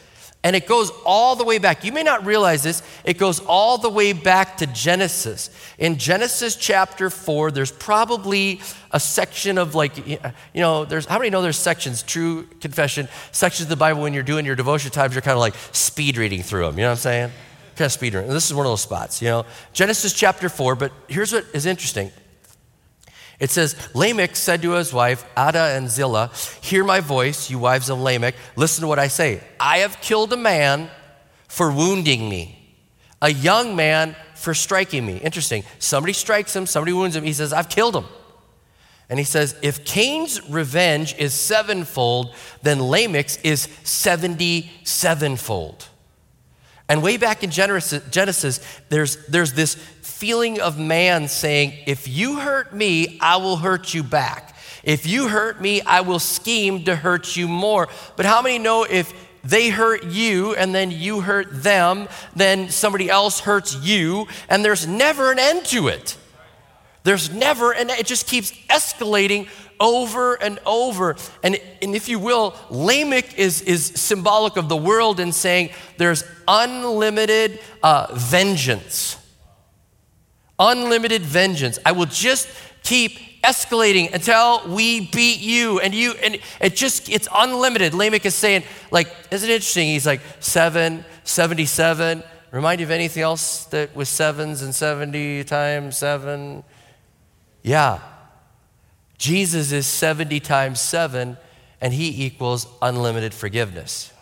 And 0.44 0.58
it 0.58 0.68
goes 0.68 0.92
all 1.06 1.38
the 1.38 1.46
way 1.46 1.58
back. 1.58 1.86
You 1.86 1.94
may 1.94 2.04
not 2.04 2.26
realize 2.26 2.64
this. 2.64 2.84
It 3.06 3.18
goes 3.18 3.40
all 3.40 3.78
the 3.78 3.90
way 3.90 4.12
back 4.12 4.58
to 4.58 4.68
Genesis. 4.68 5.50
In 5.78 5.98
Genesis 5.98 6.58
chapter 6.58 7.10
4, 7.10 7.52
there's 7.52 7.72
probably 7.72 8.60
a 8.92 9.00
section 9.00 9.58
of 9.58 9.74
like, 9.74 9.98
uh, 10.00 10.32
you 10.54 10.62
know, 10.62 10.84
there's, 10.84 11.06
how 11.06 11.18
many 11.18 11.30
know 11.30 11.42
there's 11.42 11.58
sections, 11.58 12.04
true 12.04 12.44
confession, 12.60 13.08
sections 13.32 13.68
of 13.68 13.70
the 13.70 13.78
Bible 13.78 14.02
when 14.02 14.14
you're 14.14 14.22
doing 14.22 14.46
your 14.46 14.56
devotion 14.56 14.92
times, 14.92 15.16
you're 15.16 15.22
kind 15.22 15.36
of 15.36 15.40
like 15.40 15.56
speed 15.72 16.18
reading 16.18 16.44
through 16.44 16.66
them. 16.66 16.78
You 16.78 16.84
know 16.84 16.90
what 16.90 16.98
I'm 16.98 16.98
saying? 16.98 17.32
Kind 17.78 17.86
of 17.86 17.92
speed 17.94 18.14
reading. 18.14 18.30
This 18.30 18.46
is 18.46 18.54
one 18.54 18.66
of 18.66 18.72
those 18.72 18.82
spots, 18.82 19.22
you 19.22 19.30
know. 19.30 19.46
Genesis 19.72 20.12
chapter 20.12 20.50
4, 20.50 20.76
but 20.76 20.92
here's 21.08 21.32
what 21.32 21.46
is 21.54 21.66
interesting. 21.66 22.12
It 23.40 23.50
says, 23.50 23.76
Lamech 23.96 24.36
said 24.36 24.62
to 24.62 24.72
his 24.72 24.94
wife, 24.94 25.26
Adah 25.36 25.76
and 25.76 25.90
Zillah, 25.90 26.32
Hear 26.62 26.84
my 26.84 27.00
voice, 27.00 27.50
you 27.50 27.60
wives 27.60 27.90
of 27.90 28.00
Lamech. 28.00 28.36
Listen 28.56 28.84
to 28.84 28.88
what 28.88 29.00
I 29.00 29.08
say. 29.08 29.42
I 29.60 29.80
have 29.80 30.00
killed 30.02 30.32
a 30.34 30.38
man 30.38 30.90
for 31.48 31.72
wounding 31.72 32.30
me, 32.30 32.78
a 33.22 33.32
young 33.32 33.76
man 33.76 34.16
for 34.36 34.54
striking 34.54 35.06
me. 35.06 35.18
Interesting. 35.18 35.64
Somebody 35.80 36.14
strikes 36.14 36.56
him, 36.56 36.66
somebody 36.66 36.94
wounds 36.94 37.16
him. 37.16 37.24
He 37.24 37.34
says, 37.34 37.54
I've 37.54 37.70
killed 37.70 37.96
him. 37.96 38.06
And 39.10 39.20
he 39.20 39.26
says, 39.26 39.56
If 39.62 39.86
Cain's 39.86 40.50
revenge 40.50 41.16
is 41.18 41.34
sevenfold, 41.34 42.34
then 42.62 42.80
Lamech's 42.80 43.38
is 43.38 43.68
77fold. 43.84 45.88
And 46.90 47.02
way 47.02 47.18
back 47.18 47.44
in 47.44 47.50
Genesis, 47.50 48.60
there's, 48.90 49.16
there's 49.28 49.54
this 49.54 49.76
feeling 49.76 50.60
of 50.60 50.78
man 50.78 51.28
saying, 51.28 51.74
If 51.86 52.08
you 52.08 52.40
hurt 52.40 52.74
me, 52.74 53.18
I 53.22 53.38
will 53.38 53.58
hurt 53.58 53.94
you 53.94 54.04
back. 54.04 54.56
If 54.84 55.08
you 55.08 55.30
hurt 55.30 55.62
me, 55.62 55.82
I 55.82 56.02
will 56.02 56.20
scheme 56.20 56.84
to 56.86 56.96
hurt 56.96 57.38
you 57.38 57.48
more. 57.48 57.88
But 58.18 58.26
how 58.26 58.42
many 58.42 58.60
know 58.60 58.84
if 58.84 59.14
they 59.44 59.70
hurt 59.70 60.06
you 60.06 60.56
and 60.56 60.76
then 60.76 60.92
you 60.92 61.22
hurt 61.22 61.64
them, 61.64 62.10
then 62.36 62.70
somebody 62.70 63.10
else 63.10 63.40
hurts 63.40 63.76
you, 63.76 64.28
and 64.50 64.64
there's 64.64 64.86
never 64.86 65.32
an 65.32 65.40
end 65.40 65.66
to 65.68 65.88
it? 65.88 66.18
There's 67.04 67.30
never, 67.34 67.74
and 67.74 67.90
it 67.90 68.06
just 68.06 68.28
keeps 68.28 68.52
escalating 68.70 69.48
over 69.80 70.36
and 70.36 70.60
over. 70.66 71.16
And, 71.44 71.60
and 71.82 71.96
if 71.96 72.10
you 72.10 72.20
will, 72.20 72.56
Lamech 72.70 73.38
is, 73.38 73.62
is 73.62 73.86
symbolic 73.86 74.58
of 74.58 74.70
the 74.70 74.78
world 74.78 75.20
in 75.20 75.32
saying 75.32 75.70
there's 75.98 76.24
unlimited 76.48 77.60
uh, 77.82 78.08
vengeance. 78.14 79.18
Unlimited 80.60 81.22
vengeance. 81.22 81.80
I 81.86 81.92
will 81.94 82.06
just 82.06 82.48
keep 82.84 83.42
escalating 83.44 84.14
until 84.14 84.66
we 84.74 85.08
beat 85.08 85.40
you 85.40 85.80
and 85.82 85.94
you 85.94 86.14
and 86.24 86.38
it 86.62 86.76
just 86.76 87.10
it's 87.10 87.28
unlimited. 87.36 87.94
Lamech 87.94 88.26
is 88.26 88.36
saying 88.36 88.64
like 88.90 89.14
isn't 89.32 89.50
it 89.50 89.54
interesting? 89.54 89.88
He's 89.90 90.06
like 90.06 90.22
7 90.40 91.04
77 91.26 92.24
remind 92.52 92.80
you 92.80 92.86
of 92.86 92.92
anything 92.92 93.24
else 93.24 93.66
that 93.66 93.96
was 93.96 94.08
sevens 94.08 94.62
and 94.62 94.74
70 94.74 95.44
times 95.46 95.98
7 95.98 96.64
yeah 97.64 98.00
jesus 99.24 99.72
is 99.72 99.88
70 99.88 100.40
times 100.42 100.82
7 100.82 101.38
and 101.80 101.94
he 101.94 102.26
equals 102.26 102.68
unlimited 102.82 103.34
forgiveness 103.34 104.14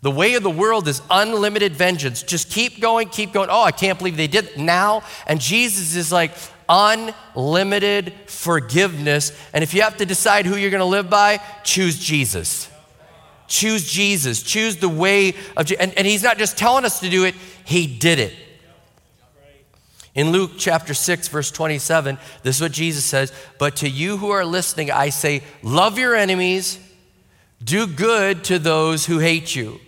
the 0.00 0.10
way 0.10 0.34
of 0.34 0.42
the 0.44 0.50
world 0.50 0.86
is 0.86 1.02
unlimited 1.10 1.74
vengeance. 1.74 2.22
Just 2.22 2.50
keep 2.50 2.80
going, 2.80 3.08
keep 3.08 3.32
going. 3.32 3.48
Oh, 3.50 3.62
I 3.62 3.72
can't 3.72 3.98
believe 3.98 4.16
they 4.16 4.28
did 4.28 4.56
now. 4.56 5.02
And 5.26 5.40
Jesus 5.40 5.96
is 5.96 6.12
like 6.12 6.30
unlimited 6.68 8.12
forgiveness. 8.26 9.32
And 9.52 9.64
if 9.64 9.74
you 9.74 9.82
have 9.82 9.96
to 9.96 10.06
decide 10.06 10.46
who 10.46 10.56
you're 10.56 10.70
going 10.70 10.80
to 10.80 10.84
live 10.84 11.10
by, 11.10 11.40
choose 11.64 11.98
Jesus. 11.98 12.70
Choose 13.48 13.90
Jesus. 13.90 14.42
Choose 14.42 14.76
the 14.76 14.88
way 14.88 15.34
of 15.56 15.66
Jesus. 15.66 15.82
And, 15.82 15.98
and 15.98 16.06
he's 16.06 16.22
not 16.22 16.38
just 16.38 16.56
telling 16.56 16.84
us 16.84 17.00
to 17.00 17.10
do 17.10 17.24
it, 17.24 17.34
he 17.64 17.86
did 17.86 18.20
it. 18.20 18.34
In 20.18 20.32
Luke 20.32 20.50
chapter 20.58 20.94
6, 20.94 21.28
verse 21.28 21.52
27, 21.52 22.18
this 22.42 22.56
is 22.56 22.62
what 22.62 22.72
Jesus 22.72 23.04
says 23.04 23.32
But 23.56 23.76
to 23.76 23.88
you 23.88 24.16
who 24.16 24.30
are 24.30 24.44
listening, 24.44 24.90
I 24.90 25.10
say, 25.10 25.44
love 25.62 25.96
your 25.96 26.16
enemies 26.16 26.80
Do 27.62 27.86
good 27.86 28.42
to 28.44 28.58
those 28.58 29.06
who 29.06 29.20
hate 29.20 29.54
you. 29.54 29.78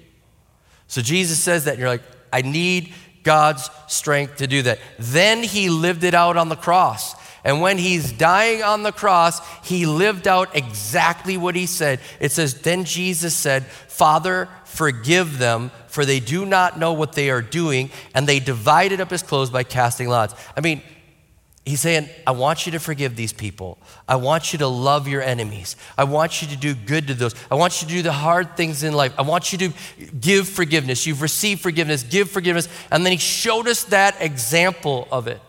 So 0.87 1.02
Jesus 1.02 1.40
says 1.40 1.64
that, 1.64 1.72
and 1.72 1.80
you're 1.80 1.88
like, 1.88 2.04
I 2.32 2.42
need 2.42 2.94
God's 3.25 3.70
strength 3.88 4.37
to 4.37 4.46
do 4.46 4.62
that. 4.62 4.78
Then 5.00 5.42
he 5.42 5.68
lived 5.68 6.04
it 6.04 6.14
out 6.14 6.37
on 6.37 6.49
the 6.49 6.54
cross. 6.54 7.16
And 7.44 7.61
when 7.61 7.78
he's 7.78 8.12
dying 8.12 8.62
on 8.62 8.82
the 8.82 8.92
cross, 8.92 9.40
he 9.64 9.87
lived 9.87 10.28
out 10.28 10.54
exactly 10.54 11.37
what 11.37 11.56
he 11.56 11.66
said. 11.66 12.00
It 12.20 12.32
says, 12.32 12.61
Then 12.61 12.85
Jesus 12.85 13.35
said, 13.35 13.64
Father, 13.64 14.49
forgive 14.64 15.38
them, 15.38 15.70
for 15.88 16.04
they 16.04 16.20
do 16.20 16.44
not 16.44 16.78
know 16.78 16.92
what 16.92 17.12
they 17.12 17.30
are 17.30 17.42
doing. 17.42 17.90
And 18.14 18.26
they 18.26 18.40
divided 18.40 19.00
up 19.00 19.11
his 19.11 19.23
clothes 19.23 19.50
by 19.50 19.62
casting 19.62 20.09
lots. 20.09 20.35
I 20.56 20.61
mean, 20.61 20.82
He's 21.66 21.80
saying, 21.80 22.09
I 22.26 22.30
want 22.32 22.64
you 22.64 22.73
to 22.73 22.80
forgive 22.80 23.16
these 23.16 23.35
people. 23.35 23.78
I 24.09 24.16
want 24.16 24.52
you 24.52 24.59
to 24.61 24.66
love 24.66 25.06
your 25.06 25.23
enemies. 25.23 25.76
I 25.97 26.04
want 26.04 26.40
you 26.40 26.49
to 26.49 26.56
do 26.56 26.75
good 26.75 27.06
to 27.09 27.14
those. 27.14 27.35
I 27.50 27.54
want 27.54 27.80
you 27.80 27.88
to 27.88 27.94
do 27.94 28.02
the 28.02 28.12
hard 28.12 28.56
things 28.56 28.82
in 28.82 28.94
life. 28.94 29.12
I 29.18 29.23
want 29.23 29.52
you 29.52 29.59
to 29.59 29.73
give 30.18 30.49
forgiveness. 30.49 31.06
You've 31.06 31.20
received 31.20 31.61
forgiveness, 31.61 32.02
give 32.02 32.30
forgiveness. 32.30 32.66
And 32.90 33.04
then 33.04 33.12
he 33.12 33.18
showed 33.18 33.68
us 33.68 33.85
that 33.85 34.16
example 34.20 35.06
of 35.12 35.26
it. 35.26 35.40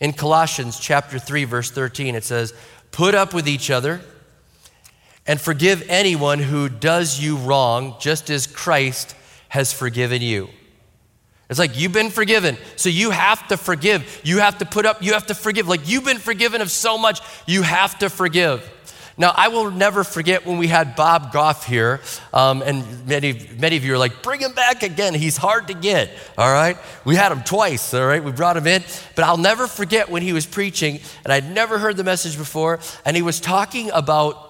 In 0.00 0.12
Colossians 0.12 0.78
chapter 0.78 1.18
3 1.18 1.44
verse 1.44 1.70
13 1.70 2.14
it 2.14 2.24
says, 2.24 2.52
"Put 2.90 3.14
up 3.14 3.34
with 3.34 3.48
each 3.48 3.70
other 3.70 4.00
and 5.26 5.40
forgive 5.40 5.84
anyone 5.88 6.38
who 6.38 6.68
does 6.68 7.18
you 7.18 7.36
wrong, 7.36 7.96
just 8.00 8.30
as 8.30 8.46
Christ 8.46 9.14
has 9.48 9.72
forgiven 9.72 10.22
you." 10.22 10.48
It's 11.50 11.58
like 11.58 11.78
you've 11.78 11.92
been 11.92 12.10
forgiven, 12.10 12.58
so 12.76 12.90
you 12.90 13.10
have 13.10 13.48
to 13.48 13.56
forgive. 13.56 14.20
You 14.22 14.40
have 14.40 14.58
to 14.58 14.66
put 14.66 14.84
up, 14.84 15.02
you 15.02 15.14
have 15.14 15.26
to 15.26 15.34
forgive. 15.34 15.66
Like 15.66 15.88
you've 15.88 16.04
been 16.04 16.18
forgiven 16.18 16.60
of 16.60 16.70
so 16.70 16.98
much, 16.98 17.20
you 17.46 17.62
have 17.62 17.98
to 18.00 18.10
forgive. 18.10 18.68
Now, 19.18 19.34
I 19.36 19.48
will 19.48 19.72
never 19.72 20.04
forget 20.04 20.46
when 20.46 20.58
we 20.58 20.68
had 20.68 20.94
Bob 20.94 21.32
Goff 21.32 21.66
here, 21.66 22.00
um, 22.32 22.62
and 22.62 23.04
many, 23.04 23.48
many 23.58 23.76
of 23.76 23.84
you 23.84 23.94
are 23.94 23.98
like, 23.98 24.22
bring 24.22 24.40
him 24.40 24.52
back 24.52 24.84
again. 24.84 25.12
He's 25.12 25.36
hard 25.36 25.66
to 25.66 25.74
get, 25.74 26.10
all 26.38 26.52
right? 26.52 26.78
We 27.04 27.16
had 27.16 27.32
him 27.32 27.42
twice, 27.42 27.92
all 27.94 28.06
right? 28.06 28.22
We 28.22 28.30
brought 28.30 28.56
him 28.56 28.68
in. 28.68 28.84
But 29.16 29.24
I'll 29.24 29.36
never 29.36 29.66
forget 29.66 30.08
when 30.08 30.22
he 30.22 30.32
was 30.32 30.46
preaching, 30.46 31.00
and 31.24 31.32
I'd 31.32 31.52
never 31.52 31.80
heard 31.80 31.96
the 31.96 32.04
message 32.04 32.38
before, 32.38 32.78
and 33.04 33.16
he 33.16 33.22
was 33.22 33.40
talking 33.40 33.90
about 33.90 34.48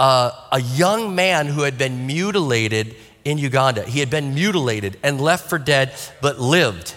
uh, 0.00 0.32
a 0.50 0.60
young 0.60 1.14
man 1.14 1.46
who 1.46 1.62
had 1.62 1.78
been 1.78 2.08
mutilated 2.08 2.96
in 3.24 3.38
Uganda. 3.38 3.84
He 3.84 4.00
had 4.00 4.10
been 4.10 4.34
mutilated 4.34 4.98
and 5.04 5.20
left 5.20 5.48
for 5.48 5.60
dead, 5.60 5.94
but 6.20 6.40
lived. 6.40 6.96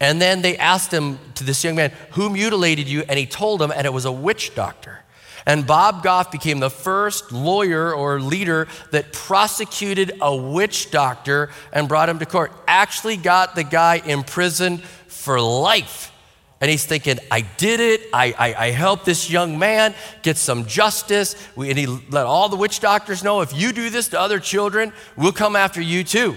And 0.00 0.20
then 0.20 0.42
they 0.42 0.56
asked 0.56 0.92
him 0.92 1.20
to 1.36 1.44
this 1.44 1.62
young 1.62 1.76
man, 1.76 1.92
Who 2.12 2.28
mutilated 2.30 2.88
you? 2.88 3.04
And 3.08 3.16
he 3.16 3.26
told 3.26 3.60
them, 3.60 3.70
and 3.70 3.86
it 3.86 3.92
was 3.92 4.04
a 4.04 4.12
witch 4.12 4.56
doctor. 4.56 5.04
And 5.46 5.66
Bob 5.66 6.02
Goff 6.02 6.30
became 6.30 6.60
the 6.60 6.70
first 6.70 7.32
lawyer 7.32 7.94
or 7.94 8.20
leader 8.20 8.68
that 8.90 9.12
prosecuted 9.12 10.12
a 10.20 10.34
witch 10.34 10.90
doctor 10.90 11.50
and 11.72 11.88
brought 11.88 12.08
him 12.08 12.18
to 12.18 12.26
court. 12.26 12.52
Actually, 12.66 13.16
got 13.16 13.54
the 13.54 13.64
guy 13.64 14.02
imprisoned 14.04 14.82
for 14.82 15.40
life. 15.40 16.12
And 16.60 16.70
he's 16.70 16.84
thinking, 16.84 17.18
I 17.30 17.40
did 17.40 17.80
it. 17.80 18.02
I, 18.12 18.34
I, 18.38 18.66
I 18.66 18.70
helped 18.70 19.06
this 19.06 19.30
young 19.30 19.58
man 19.58 19.94
get 20.22 20.36
some 20.36 20.66
justice. 20.66 21.34
We, 21.56 21.70
and 21.70 21.78
he 21.78 21.86
let 21.86 22.26
all 22.26 22.50
the 22.50 22.56
witch 22.56 22.80
doctors 22.80 23.24
know 23.24 23.40
if 23.40 23.54
you 23.54 23.72
do 23.72 23.88
this 23.88 24.08
to 24.08 24.20
other 24.20 24.38
children, 24.38 24.92
we'll 25.16 25.32
come 25.32 25.56
after 25.56 25.80
you 25.80 26.04
too. 26.04 26.36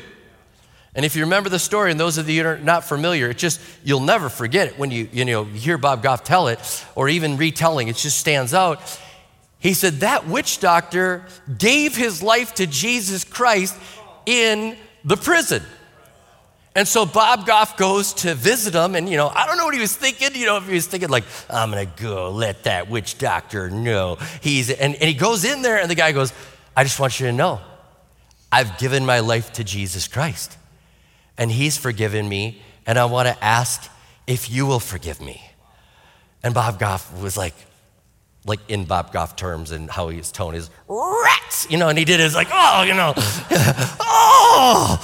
And 0.96 1.06
if 1.06 1.16
you 1.16 1.24
remember 1.24 1.50
the 1.50 1.60
story, 1.60 1.90
and 1.90 2.00
those 2.00 2.18
of 2.18 2.30
you 2.30 2.44
who 2.44 2.50
are 2.50 2.58
not 2.58 2.84
familiar, 2.84 3.32
it 3.32 3.38
just, 3.38 3.60
you'll 3.84 4.00
never 4.00 4.30
forget 4.30 4.68
it 4.68 4.78
when 4.78 4.92
you, 4.92 5.10
you 5.12 5.26
know, 5.26 5.44
you 5.44 5.60
hear 5.60 5.78
Bob 5.78 6.04
Goff 6.04 6.24
tell 6.24 6.48
it 6.48 6.86
or 6.96 7.10
even 7.10 7.38
retelling, 7.38 7.88
it 7.88 7.96
just 7.96 8.20
stands 8.20 8.54
out. 8.54 8.80
He 9.58 9.74
said 9.74 10.02
that 10.02 10.28
witch 10.28 10.60
doctor 10.60 11.26
gave 11.58 11.96
his 11.96 12.22
life 12.22 12.54
to 12.56 12.68
Jesus 12.68 13.24
Christ 13.24 13.76
in 14.26 14.78
the 15.04 15.18
prison. 15.18 15.64
And 16.76 16.88
so 16.88 17.06
Bob 17.06 17.46
Goff 17.46 17.78
goes 17.78 18.14
to 18.16 18.34
visit 18.34 18.74
him, 18.74 18.96
and 18.96 19.08
you 19.08 19.16
know, 19.16 19.30
I 19.30 19.46
don't 19.46 19.58
know 19.58 19.66
what 19.66 19.76
he 19.76 19.80
was 19.80 19.96
thinking. 19.96 20.30
You 20.34 20.48
know, 20.48 20.58
if 20.58 20.68
he 20.68 20.74
was 20.74 20.88
thinking 20.88 21.10
like, 21.10 21.24
"I'm 21.50 21.70
gonna 21.70 21.86
go 21.86 22.32
let 22.32 22.64
that 22.64 22.90
witch 22.90 23.20
doctor 23.20 23.70
know 23.70 24.18
he's," 24.42 24.72
and, 24.72 24.96
and 24.96 25.04
he 25.04 25.14
goes 25.14 25.46
in 25.46 25.62
there, 25.62 25.78
and 25.80 25.90
the 25.90 25.96
guy 25.96 26.14
goes, 26.14 26.34
"I 26.76 26.84
just 26.84 27.00
want 27.00 27.20
you 27.20 27.28
to 27.28 27.32
know, 27.32 27.62
I've 28.52 28.80
given 28.80 29.06
my 29.06 29.20
life 29.20 29.54
to 29.54 29.64
Jesus 29.64 30.08
Christ, 30.08 30.58
and 31.38 31.52
He's 31.52 31.78
forgiven 31.78 32.28
me, 32.28 32.62
and 32.86 32.98
I 32.98 33.06
want 33.06 33.28
to 33.28 33.44
ask 33.44 33.90
if 34.28 34.50
you 34.50 34.66
will 34.66 34.80
forgive 34.80 35.22
me." 35.22 35.42
And 36.44 36.54
Bob 36.54 36.78
Goff 36.78 37.22
was 37.22 37.38
like, 37.38 37.56
like 38.46 38.60
in 38.68 38.84
Bob 38.84 39.14
Goff 39.14 39.36
terms 39.36 39.72
and 39.72 39.90
how 39.90 40.10
his 40.10 40.32
tone 40.32 40.56
is, 40.56 40.70
rats, 40.90 41.68
you 41.70 41.78
know, 41.78 41.90
and 41.90 41.98
he 41.98 42.04
did 42.04 42.20
his 42.20 42.36
like, 42.36 42.50
oh, 42.52 42.84
you 42.84 42.94
know, 42.94 43.14
oh, 44.02 45.00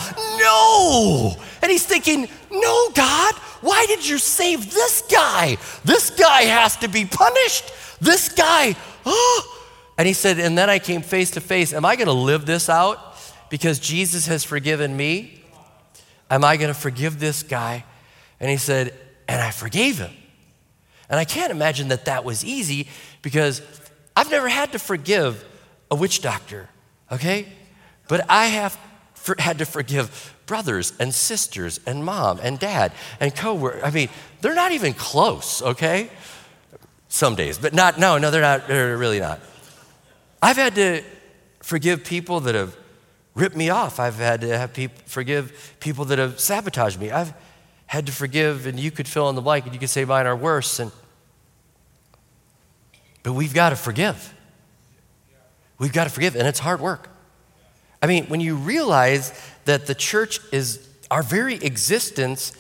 no. 1.38 1.44
And 1.62 1.72
he's 1.72 1.86
thinking, 1.86 2.28
no, 2.52 2.90
God, 2.94 3.36
why 3.62 3.86
did 3.88 4.08
you 4.08 4.18
save 4.18 4.74
this 4.74 5.04
guy? 5.10 5.58
This 5.86 6.10
guy 6.10 6.44
has 6.44 6.76
to 6.78 6.90
be 6.90 7.06
punished. 7.06 7.72
This 8.02 8.30
guy, 8.30 8.76
oh. 9.06 9.56
And 9.98 10.08
he 10.08 10.14
said, 10.14 10.40
and 10.40 10.58
then 10.58 10.70
I 10.70 10.80
came 10.80 11.02
face 11.02 11.32
to 11.32 11.42
face. 11.42 11.74
Am 11.74 11.86
I 11.86 11.96
going 11.96 12.08
to 12.08 12.14
live 12.14 12.46
this 12.46 12.70
out 12.70 13.00
because 13.50 13.80
Jesus 13.80 14.28
has 14.28 14.44
forgiven 14.44 14.96
me? 14.96 15.39
Am 16.30 16.44
I 16.44 16.58
going 16.58 16.74
to 16.74 16.80
forgive 16.80 17.20
this 17.20 17.44
guy? 17.44 17.86
And 18.40 18.50
he 18.50 18.58
said, 18.58 18.94
and 19.28 19.42
I 19.42 19.52
forgave 19.52 19.98
him. 19.98 20.12
And 21.10 21.20
I 21.20 21.26
can't 21.26 21.52
imagine 21.52 21.88
that 21.88 22.06
that 22.06 22.24
was 22.24 22.46
easy 22.46 22.88
because 23.22 23.62
I've 24.16 24.30
never 24.30 24.48
had 24.48 24.72
to 24.74 24.80
forgive 24.80 25.44
a 25.90 25.96
witch 25.96 26.22
doctor, 26.22 26.70
okay? 27.12 27.48
But 28.08 28.26
I 28.30 28.48
have 28.48 28.78
for, 29.14 29.36
had 29.40 29.60
to 29.60 29.66
forgive 29.66 30.36
brothers 30.46 30.94
and 31.00 31.14
sisters 31.14 31.80
and 31.86 32.04
mom 32.04 32.40
and 32.42 32.60
dad 32.60 32.92
and 33.20 33.36
co 33.36 33.54
workers. 33.54 33.82
I 33.84 33.92
mean, 33.92 34.10
they're 34.42 34.56
not 34.56 34.72
even 34.72 34.94
close, 34.94 35.62
okay? 35.62 36.10
Some 37.08 37.36
days, 37.36 37.58
but 37.58 37.74
not, 37.74 38.00
no, 38.00 38.18
no, 38.18 38.30
they're 38.30 38.42
not, 38.42 38.68
they're 38.68 38.98
really 38.98 39.20
not. 39.20 39.40
I've 40.42 40.58
had 40.58 40.76
to 40.76 41.04
forgive 41.62 42.04
people 42.04 42.40
that 42.42 42.56
have 42.56 42.76
ripped 43.40 43.56
me 43.56 43.70
off. 43.70 44.00
I've 44.00 44.18
had 44.18 44.42
to 44.42 44.58
have 44.58 44.74
people, 44.74 45.02
forgive 45.06 45.76
people 45.80 46.06
that 46.06 46.20
have 46.20 46.40
sabotaged 46.40 47.00
me. 47.00 47.12
I've 47.12 47.34
had 47.86 48.06
to 48.06 48.12
forgive, 48.12 48.68
and 48.68 48.80
you 48.80 48.92
could 48.92 49.08
fill 49.08 49.30
in 49.30 49.36
the 49.36 49.42
blank, 49.42 49.66
and 49.66 49.74
you 49.74 49.80
could 49.80 49.90
say 49.90 50.06
mine 50.06 50.28
are 50.28 50.36
worse. 50.36 50.80
And 50.80 50.92
but 53.24 53.34
we've 53.34 53.54
got 53.54 53.70
to 53.70 53.76
forgive. 53.76 54.34
We've 55.78 55.94
got 55.94 56.06
to 56.06 56.10
forgive, 56.10 56.36
and 56.36 56.48
it's 56.48 56.60
hard 56.60 56.82
work. 56.82 57.10
I 58.02 58.08
mean, 58.08 58.26
when 58.26 58.42
you 58.42 58.56
realize 58.56 59.34
that 59.66 59.88
the 59.88 59.96
church 59.96 60.40
is, 60.52 60.88
our 61.12 61.24
very 61.24 61.56
existence 61.56 62.54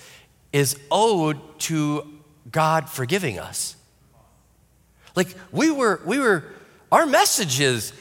is 0.51 0.77
owed 0.91 1.37
to 1.59 2.07
God 2.51 2.89
forgiving 2.89 3.39
us. 3.39 3.75
Like 5.15 5.35
we 5.51 5.71
were, 5.71 6.01
we 6.05 6.19
were, 6.19 6.43
our 6.91 7.05
message 7.05 7.59
is 7.59 7.93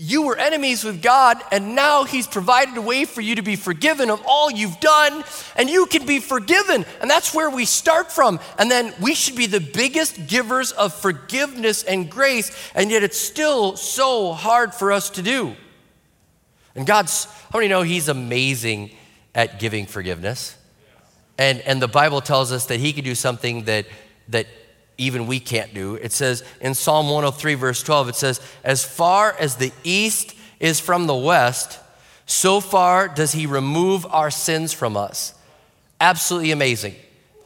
you 0.00 0.22
were 0.22 0.36
enemies 0.36 0.84
with 0.84 1.02
God, 1.02 1.42
and 1.50 1.74
now 1.74 2.04
He's 2.04 2.28
provided 2.28 2.76
a 2.76 2.80
way 2.80 3.04
for 3.04 3.20
you 3.20 3.34
to 3.34 3.42
be 3.42 3.56
forgiven 3.56 4.10
of 4.10 4.22
all 4.24 4.48
you've 4.48 4.78
done, 4.78 5.24
and 5.56 5.68
you 5.68 5.86
can 5.86 6.06
be 6.06 6.20
forgiven. 6.20 6.86
And 7.00 7.10
that's 7.10 7.34
where 7.34 7.50
we 7.50 7.64
start 7.64 8.12
from. 8.12 8.38
And 8.58 8.70
then 8.70 8.94
we 9.00 9.16
should 9.16 9.34
be 9.34 9.46
the 9.46 9.58
biggest 9.58 10.28
givers 10.28 10.70
of 10.70 10.94
forgiveness 10.94 11.82
and 11.82 12.08
grace, 12.08 12.56
and 12.76 12.92
yet 12.92 13.02
it's 13.02 13.18
still 13.18 13.74
so 13.76 14.32
hard 14.34 14.72
for 14.72 14.92
us 14.92 15.10
to 15.10 15.22
do. 15.22 15.56
And 16.76 16.86
God's, 16.86 17.24
how 17.52 17.58
many 17.58 17.66
know 17.66 17.82
He's 17.82 18.06
amazing 18.08 18.92
at 19.34 19.58
giving 19.58 19.84
forgiveness? 19.84 20.56
And, 21.38 21.60
and 21.62 21.82
the 21.82 21.88
Bible 21.88 22.20
tells 22.20 22.52
us 22.52 22.66
that 22.66 22.78
He 22.78 22.92
can 22.92 23.02
do 23.02 23.16
something 23.16 23.64
that, 23.64 23.86
that 24.28 24.46
even 24.98 25.28
we 25.28 25.38
can't 25.40 25.72
do. 25.72 25.94
It 25.94 26.12
says 26.12 26.42
in 26.60 26.74
Psalm 26.74 27.06
103, 27.06 27.54
verse 27.54 27.82
12, 27.82 28.08
it 28.10 28.16
says, 28.16 28.40
As 28.64 28.84
far 28.84 29.34
as 29.38 29.56
the 29.56 29.72
east 29.84 30.34
is 30.60 30.80
from 30.80 31.06
the 31.06 31.14
west, 31.14 31.78
so 32.26 32.60
far 32.60 33.08
does 33.08 33.32
he 33.32 33.46
remove 33.46 34.04
our 34.06 34.30
sins 34.30 34.72
from 34.72 34.96
us. 34.96 35.34
Absolutely 36.00 36.50
amazing. 36.50 36.94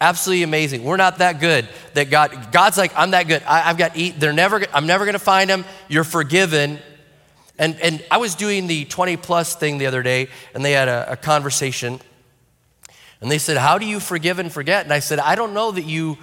Absolutely 0.00 0.42
amazing. 0.42 0.82
We're 0.82 0.96
not 0.96 1.18
that 1.18 1.38
good 1.38 1.68
that 1.94 2.10
God, 2.10 2.50
God's 2.50 2.76
like, 2.76 2.92
I'm 2.96 3.12
that 3.12 3.28
good. 3.28 3.42
I, 3.44 3.60
have 3.60 3.78
got, 3.78 3.96
eat. 3.96 4.18
they're 4.18 4.32
never, 4.32 4.64
I'm 4.74 4.86
never 4.86 5.04
going 5.04 5.12
to 5.12 5.20
find 5.20 5.48
them. 5.48 5.64
You're 5.88 6.02
forgiven. 6.02 6.80
And, 7.58 7.80
and 7.80 8.04
I 8.10 8.16
was 8.16 8.34
doing 8.34 8.66
the 8.66 8.84
20 8.86 9.16
plus 9.18 9.54
thing 9.54 9.78
the 9.78 9.86
other 9.86 10.02
day, 10.02 10.28
and 10.54 10.64
they 10.64 10.72
had 10.72 10.88
a, 10.88 11.12
a 11.12 11.16
conversation. 11.16 12.00
And 13.20 13.30
they 13.30 13.38
said, 13.38 13.56
How 13.56 13.78
do 13.78 13.86
you 13.86 14.00
forgive 14.00 14.40
and 14.40 14.50
forget? 14.50 14.82
And 14.84 14.92
I 14.92 14.98
said, 14.98 15.20
I 15.20 15.36
don't 15.36 15.54
know 15.54 15.70
that 15.70 15.84
you 15.84 16.18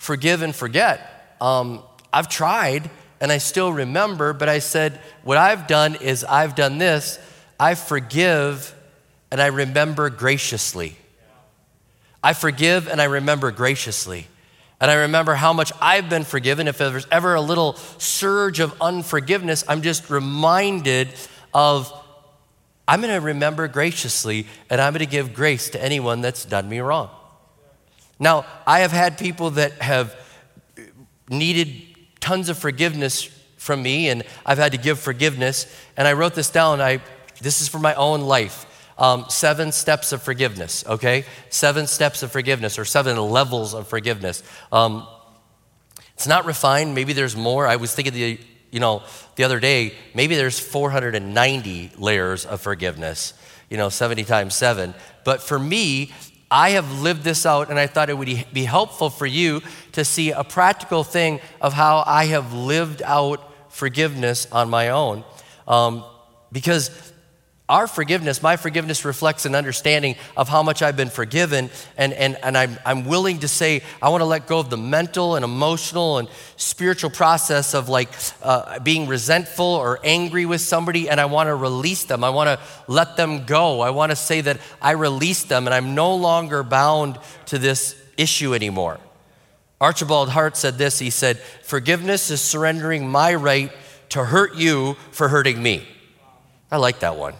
forgive 0.00 0.40
and 0.40 0.56
forget. 0.56 1.36
Um, 1.42 1.82
I've 2.10 2.28
tried 2.28 2.90
and 3.20 3.30
I 3.30 3.36
still 3.36 3.70
remember, 3.70 4.32
but 4.32 4.48
I 4.48 4.58
said, 4.58 4.98
what 5.22 5.36
I've 5.36 5.66
done 5.66 5.94
is 5.94 6.24
I've 6.24 6.54
done 6.54 6.78
this. 6.78 7.18
I 7.60 7.74
forgive 7.74 8.74
and 9.30 9.42
I 9.42 9.48
remember 9.48 10.08
graciously. 10.08 10.96
I 12.24 12.32
forgive 12.32 12.88
and 12.88 13.00
I 13.00 13.04
remember 13.04 13.50
graciously. 13.50 14.26
And 14.80 14.90
I 14.90 14.94
remember 14.94 15.34
how 15.34 15.52
much 15.52 15.70
I've 15.82 16.08
been 16.08 16.24
forgiven. 16.24 16.66
If 16.66 16.78
there's 16.78 17.06
ever 17.12 17.34
a 17.34 17.40
little 17.42 17.74
surge 17.98 18.58
of 18.58 18.74
unforgiveness, 18.80 19.64
I'm 19.68 19.82
just 19.82 20.08
reminded 20.08 21.08
of 21.52 21.92
I'm 22.88 23.02
going 23.02 23.12
to 23.12 23.20
remember 23.20 23.68
graciously 23.68 24.46
and 24.70 24.80
I'm 24.80 24.94
going 24.94 25.04
to 25.04 25.10
give 25.10 25.34
grace 25.34 25.68
to 25.70 25.84
anyone 25.84 26.22
that's 26.22 26.46
done 26.46 26.70
me 26.70 26.80
wrong. 26.80 27.10
Now, 28.20 28.44
I 28.66 28.80
have 28.80 28.92
had 28.92 29.18
people 29.18 29.52
that 29.52 29.72
have 29.80 30.14
needed 31.30 31.82
tons 32.20 32.50
of 32.50 32.58
forgiveness 32.58 33.24
from 33.56 33.82
me, 33.82 34.10
and 34.10 34.22
I've 34.44 34.58
had 34.58 34.72
to 34.72 34.78
give 34.78 35.00
forgiveness. 35.00 35.66
And 35.96 36.06
I 36.06 36.12
wrote 36.12 36.34
this 36.34 36.50
down. 36.50 36.80
I, 36.80 37.00
this 37.40 37.62
is 37.62 37.68
for 37.68 37.78
my 37.78 37.94
own 37.94 38.20
life. 38.20 38.66
Um, 38.98 39.24
seven 39.30 39.72
steps 39.72 40.12
of 40.12 40.22
forgiveness, 40.22 40.84
okay? 40.86 41.24
Seven 41.48 41.86
steps 41.86 42.22
of 42.22 42.30
forgiveness 42.30 42.78
or 42.78 42.84
seven 42.84 43.16
levels 43.16 43.72
of 43.72 43.88
forgiveness. 43.88 44.42
Um, 44.70 45.06
it's 46.12 46.26
not 46.26 46.44
refined. 46.44 46.94
Maybe 46.94 47.14
there's 47.14 47.34
more. 47.34 47.66
I 47.66 47.76
was 47.76 47.94
thinking 47.94 48.12
the, 48.12 48.38
you 48.70 48.80
know, 48.80 49.02
the 49.36 49.44
other 49.44 49.58
day, 49.58 49.94
maybe 50.14 50.36
there's 50.36 50.60
490 50.60 51.92
layers 51.96 52.44
of 52.44 52.60
forgiveness, 52.60 53.32
you 53.70 53.78
know, 53.78 53.88
70 53.88 54.24
times 54.24 54.54
seven. 54.54 54.92
But 55.24 55.40
for 55.40 55.58
me, 55.58 56.12
I 56.50 56.70
have 56.70 57.00
lived 57.00 57.22
this 57.22 57.46
out, 57.46 57.70
and 57.70 57.78
I 57.78 57.86
thought 57.86 58.10
it 58.10 58.18
would 58.18 58.46
be 58.52 58.64
helpful 58.64 59.08
for 59.08 59.26
you 59.26 59.62
to 59.92 60.04
see 60.04 60.32
a 60.32 60.42
practical 60.42 61.04
thing 61.04 61.40
of 61.60 61.72
how 61.72 62.02
I 62.06 62.26
have 62.26 62.52
lived 62.52 63.02
out 63.04 63.40
forgiveness 63.72 64.50
on 64.50 64.68
my 64.68 64.88
own. 64.88 65.24
Um, 65.68 66.04
because 66.50 66.90
our 67.70 67.86
forgiveness, 67.86 68.42
my 68.42 68.56
forgiveness 68.56 69.04
reflects 69.04 69.46
an 69.46 69.54
understanding 69.54 70.16
of 70.36 70.48
how 70.48 70.62
much 70.62 70.82
I've 70.82 70.96
been 70.96 71.08
forgiven. 71.08 71.70
And, 71.96 72.12
and, 72.12 72.36
and 72.42 72.58
I'm, 72.58 72.76
I'm 72.84 73.04
willing 73.04 73.38
to 73.38 73.48
say, 73.48 73.82
I 74.02 74.08
want 74.08 74.22
to 74.22 74.26
let 74.26 74.48
go 74.48 74.58
of 74.58 74.70
the 74.70 74.76
mental 74.76 75.36
and 75.36 75.44
emotional 75.44 76.18
and 76.18 76.28
spiritual 76.56 77.10
process 77.10 77.72
of 77.72 77.88
like 77.88 78.10
uh, 78.42 78.80
being 78.80 79.06
resentful 79.06 79.64
or 79.64 80.00
angry 80.02 80.46
with 80.46 80.60
somebody, 80.60 81.08
and 81.08 81.20
I 81.20 81.26
want 81.26 81.46
to 81.46 81.54
release 81.54 82.04
them. 82.04 82.24
I 82.24 82.30
want 82.30 82.48
to 82.48 82.58
let 82.88 83.16
them 83.16 83.46
go. 83.46 83.80
I 83.80 83.90
want 83.90 84.10
to 84.10 84.16
say 84.16 84.40
that 84.40 84.58
I 84.82 84.90
release 84.90 85.44
them 85.44 85.68
and 85.68 85.72
I'm 85.72 85.94
no 85.94 86.16
longer 86.16 86.64
bound 86.64 87.20
to 87.46 87.58
this 87.58 87.94
issue 88.16 88.52
anymore. 88.52 88.98
Archibald 89.80 90.28
Hart 90.28 90.56
said 90.56 90.76
this 90.76 90.98
he 90.98 91.10
said, 91.10 91.38
Forgiveness 91.38 92.32
is 92.32 92.40
surrendering 92.40 93.08
my 93.08 93.32
right 93.34 93.72
to 94.10 94.24
hurt 94.24 94.56
you 94.56 94.96
for 95.12 95.28
hurting 95.28 95.62
me. 95.62 95.86
I 96.70 96.76
like 96.76 96.98
that 97.00 97.16
one. 97.16 97.34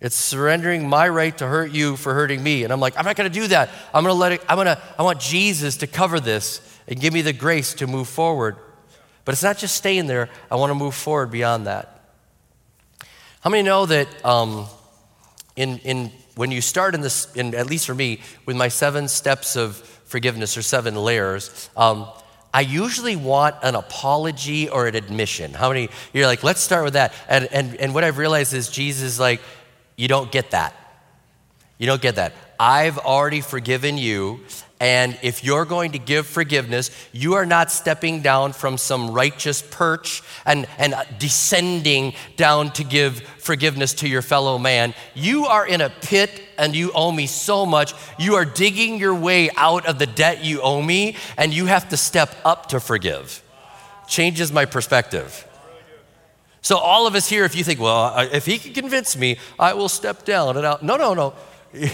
It's 0.00 0.16
surrendering 0.16 0.88
my 0.88 1.08
right 1.08 1.36
to 1.38 1.46
hurt 1.46 1.72
you 1.72 1.96
for 1.96 2.14
hurting 2.14 2.42
me. 2.42 2.64
And 2.64 2.72
I'm 2.72 2.80
like, 2.80 2.96
I'm 2.96 3.04
not 3.04 3.16
going 3.16 3.30
to 3.30 3.40
do 3.40 3.48
that. 3.48 3.68
I'm 3.92 4.02
going 4.02 4.14
to 4.14 4.18
let 4.18 4.32
it, 4.32 4.42
I'm 4.48 4.56
going 4.56 4.66
to, 4.66 4.80
I 4.98 5.02
want 5.02 5.20
Jesus 5.20 5.76
to 5.78 5.86
cover 5.86 6.20
this 6.20 6.60
and 6.88 6.98
give 6.98 7.12
me 7.12 7.20
the 7.20 7.34
grace 7.34 7.74
to 7.74 7.86
move 7.86 8.08
forward. 8.08 8.56
But 9.26 9.32
it's 9.32 9.42
not 9.42 9.58
just 9.58 9.76
staying 9.76 10.06
there, 10.06 10.30
I 10.50 10.56
want 10.56 10.70
to 10.70 10.74
move 10.74 10.94
forward 10.94 11.30
beyond 11.30 11.66
that. 11.66 12.00
How 13.42 13.50
many 13.50 13.62
know 13.62 13.86
that 13.86 14.08
um, 14.24 14.66
in, 15.56 15.78
in, 15.78 16.12
when 16.34 16.50
you 16.50 16.62
start 16.62 16.94
in 16.94 17.02
this, 17.02 17.30
in, 17.34 17.54
at 17.54 17.66
least 17.66 17.86
for 17.86 17.94
me, 17.94 18.20
with 18.46 18.56
my 18.56 18.68
seven 18.68 19.06
steps 19.08 19.56
of 19.56 19.76
forgiveness 19.76 20.56
or 20.56 20.62
seven 20.62 20.94
layers, 20.94 21.70
um, 21.76 22.08
I 22.52 22.62
usually 22.62 23.16
want 23.16 23.56
an 23.62 23.76
apology 23.76 24.68
or 24.68 24.86
an 24.86 24.96
admission. 24.96 25.52
How 25.52 25.68
many, 25.68 25.88
you're 26.12 26.26
like, 26.26 26.42
let's 26.42 26.60
start 26.60 26.84
with 26.84 26.94
that. 26.94 27.12
And, 27.28 27.48
and, 27.52 27.76
and 27.76 27.94
what 27.94 28.02
I've 28.02 28.18
realized 28.18 28.54
is 28.54 28.68
Jesus 28.68 29.20
like, 29.20 29.40
you 30.00 30.08
don't 30.08 30.32
get 30.32 30.52
that. 30.52 30.74
You 31.76 31.86
don't 31.86 32.00
get 32.00 32.14
that. 32.14 32.32
I've 32.58 32.96
already 32.96 33.42
forgiven 33.42 33.98
you. 33.98 34.40
And 34.80 35.18
if 35.22 35.44
you're 35.44 35.66
going 35.66 35.92
to 35.92 35.98
give 35.98 36.26
forgiveness, 36.26 36.90
you 37.12 37.34
are 37.34 37.44
not 37.44 37.70
stepping 37.70 38.22
down 38.22 38.54
from 38.54 38.78
some 38.78 39.10
righteous 39.10 39.60
perch 39.60 40.22
and, 40.46 40.66
and 40.78 40.94
descending 41.18 42.14
down 42.36 42.72
to 42.72 42.84
give 42.84 43.20
forgiveness 43.20 43.92
to 43.94 44.08
your 44.08 44.22
fellow 44.22 44.56
man. 44.56 44.94
You 45.14 45.44
are 45.44 45.66
in 45.66 45.82
a 45.82 45.90
pit 45.90 46.30
and 46.56 46.74
you 46.74 46.92
owe 46.92 47.12
me 47.12 47.26
so 47.26 47.66
much. 47.66 47.92
You 48.18 48.36
are 48.36 48.46
digging 48.46 48.98
your 48.98 49.14
way 49.14 49.50
out 49.54 49.84
of 49.84 49.98
the 49.98 50.06
debt 50.06 50.42
you 50.42 50.62
owe 50.62 50.80
me, 50.80 51.16
and 51.36 51.52
you 51.52 51.66
have 51.66 51.90
to 51.90 51.98
step 51.98 52.34
up 52.46 52.70
to 52.70 52.80
forgive. 52.80 53.42
Changes 54.08 54.50
my 54.50 54.64
perspective. 54.64 55.46
So, 56.62 56.76
all 56.76 57.06
of 57.06 57.14
us 57.14 57.28
here, 57.28 57.44
if 57.44 57.54
you 57.56 57.64
think, 57.64 57.80
well, 57.80 58.14
if 58.32 58.44
he 58.46 58.58
can 58.58 58.72
convince 58.72 59.16
me, 59.16 59.38
I 59.58 59.74
will 59.74 59.88
step 59.88 60.24
down 60.24 60.56
and 60.56 60.66
out. 60.66 60.82
No, 60.82 60.96
no, 60.96 61.14
no. 61.14 61.34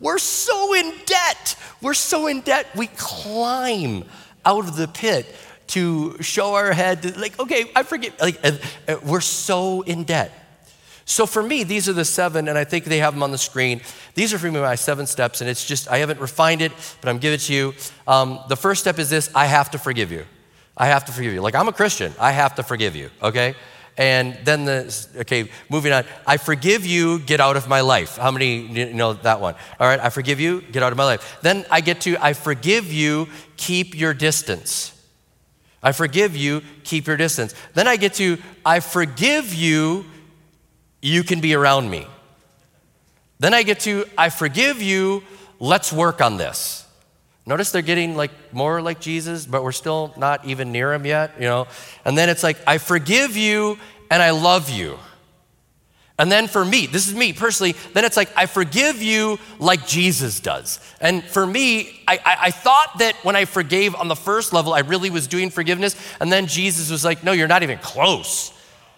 We're 0.00 0.18
so 0.18 0.74
in 0.74 0.92
debt. 1.06 1.56
We're 1.80 1.94
so 1.94 2.26
in 2.26 2.40
debt. 2.40 2.66
We 2.76 2.88
climb 2.88 4.04
out 4.44 4.66
of 4.66 4.76
the 4.76 4.88
pit 4.88 5.26
to 5.68 6.20
show 6.22 6.54
our 6.54 6.72
head, 6.72 7.02
to, 7.02 7.18
like, 7.20 7.38
okay, 7.38 7.70
I 7.76 7.82
forget. 7.82 8.20
Like, 8.20 8.40
we're 9.04 9.20
so 9.20 9.82
in 9.82 10.04
debt. 10.04 10.32
So 11.04 11.26
for 11.26 11.42
me, 11.42 11.64
these 11.64 11.88
are 11.88 11.92
the 11.92 12.04
seven, 12.04 12.48
and 12.48 12.58
I 12.58 12.64
think 12.64 12.84
they 12.84 12.98
have 12.98 13.14
them 13.14 13.22
on 13.22 13.30
the 13.30 13.38
screen. 13.38 13.80
These 14.14 14.34
are 14.34 14.38
for 14.38 14.50
me 14.50 14.60
my 14.60 14.74
seven 14.74 15.06
steps, 15.06 15.40
and 15.40 15.48
it's 15.48 15.66
just, 15.66 15.90
I 15.90 15.98
haven't 15.98 16.20
refined 16.20 16.60
it, 16.60 16.72
but 17.00 17.08
I'm 17.08 17.18
giving 17.18 17.36
it 17.36 17.42
to 17.42 17.54
you. 17.54 17.74
Um, 18.06 18.40
the 18.48 18.56
first 18.56 18.80
step 18.80 18.98
is 18.98 19.08
this 19.08 19.30
I 19.34 19.46
have 19.46 19.70
to 19.70 19.78
forgive 19.78 20.12
you. 20.12 20.26
I 20.78 20.86
have 20.86 21.04
to 21.06 21.12
forgive 21.12 21.34
you. 21.34 21.42
Like, 21.42 21.56
I'm 21.56 21.68
a 21.68 21.72
Christian. 21.72 22.14
I 22.20 22.30
have 22.30 22.54
to 22.54 22.62
forgive 22.62 22.94
you, 22.94 23.10
okay? 23.20 23.56
And 23.98 24.38
then 24.44 24.64
the, 24.64 25.08
okay, 25.16 25.50
moving 25.68 25.92
on. 25.92 26.04
I 26.24 26.36
forgive 26.36 26.86
you, 26.86 27.18
get 27.18 27.40
out 27.40 27.56
of 27.56 27.68
my 27.68 27.80
life. 27.80 28.16
How 28.16 28.30
many 28.30 28.92
know 28.92 29.14
that 29.14 29.40
one? 29.40 29.56
All 29.80 29.88
right, 29.88 29.98
I 29.98 30.08
forgive 30.10 30.38
you, 30.38 30.60
get 30.60 30.84
out 30.84 30.92
of 30.92 30.96
my 30.96 31.04
life. 31.04 31.38
Then 31.42 31.66
I 31.68 31.80
get 31.80 32.02
to, 32.02 32.16
I 32.24 32.32
forgive 32.32 32.92
you, 32.92 33.26
keep 33.56 33.98
your 33.98 34.14
distance. 34.14 34.94
I 35.82 35.90
forgive 35.90 36.36
you, 36.36 36.62
keep 36.84 37.08
your 37.08 37.16
distance. 37.16 37.54
Then 37.74 37.88
I 37.88 37.96
get 37.96 38.14
to, 38.14 38.38
I 38.64 38.78
forgive 38.78 39.52
you, 39.52 40.04
you 41.02 41.24
can 41.24 41.40
be 41.40 41.54
around 41.54 41.90
me. 41.90 42.06
Then 43.40 43.52
I 43.52 43.64
get 43.64 43.80
to, 43.80 44.04
I 44.16 44.30
forgive 44.30 44.80
you, 44.80 45.24
let's 45.58 45.92
work 45.92 46.20
on 46.20 46.36
this. 46.36 46.87
Notice 47.48 47.70
they're 47.70 47.80
getting 47.80 48.14
like 48.14 48.30
more 48.52 48.82
like 48.82 49.00
Jesus, 49.00 49.46
but 49.46 49.64
we're 49.64 49.72
still 49.72 50.12
not 50.18 50.44
even 50.44 50.70
near 50.70 50.92
him 50.92 51.06
yet, 51.06 51.32
you 51.38 51.46
know. 51.46 51.66
And 52.04 52.16
then 52.16 52.28
it's 52.28 52.42
like, 52.42 52.58
I 52.66 52.76
forgive 52.76 53.38
you 53.38 53.78
and 54.10 54.22
I 54.22 54.32
love 54.32 54.68
you. 54.68 54.98
And 56.18 56.30
then 56.30 56.46
for 56.46 56.62
me, 56.62 56.84
this 56.84 57.08
is 57.08 57.14
me 57.14 57.32
personally, 57.32 57.74
then 57.94 58.04
it's 58.04 58.18
like, 58.18 58.28
I 58.36 58.44
forgive 58.44 59.00
you 59.00 59.38
like 59.58 59.86
Jesus 59.86 60.40
does. 60.40 60.78
And 61.00 61.24
for 61.24 61.46
me, 61.46 62.02
I, 62.06 62.18
I, 62.18 62.36
I, 62.42 62.50
thought 62.50 62.98
that 62.98 63.14
when 63.22 63.34
I 63.34 63.46
forgave 63.46 63.94
on 63.94 64.08
the 64.08 64.16
first 64.16 64.52
level, 64.52 64.74
I 64.74 64.80
really 64.80 65.08
was 65.08 65.26
doing 65.26 65.48
forgiveness. 65.48 65.96
And 66.20 66.30
then 66.30 66.48
Jesus 66.48 66.90
was 66.90 67.02
like, 67.02 67.24
No, 67.24 67.32
you're 67.32 67.48
not 67.48 67.62
even 67.62 67.78
close. 67.78 68.52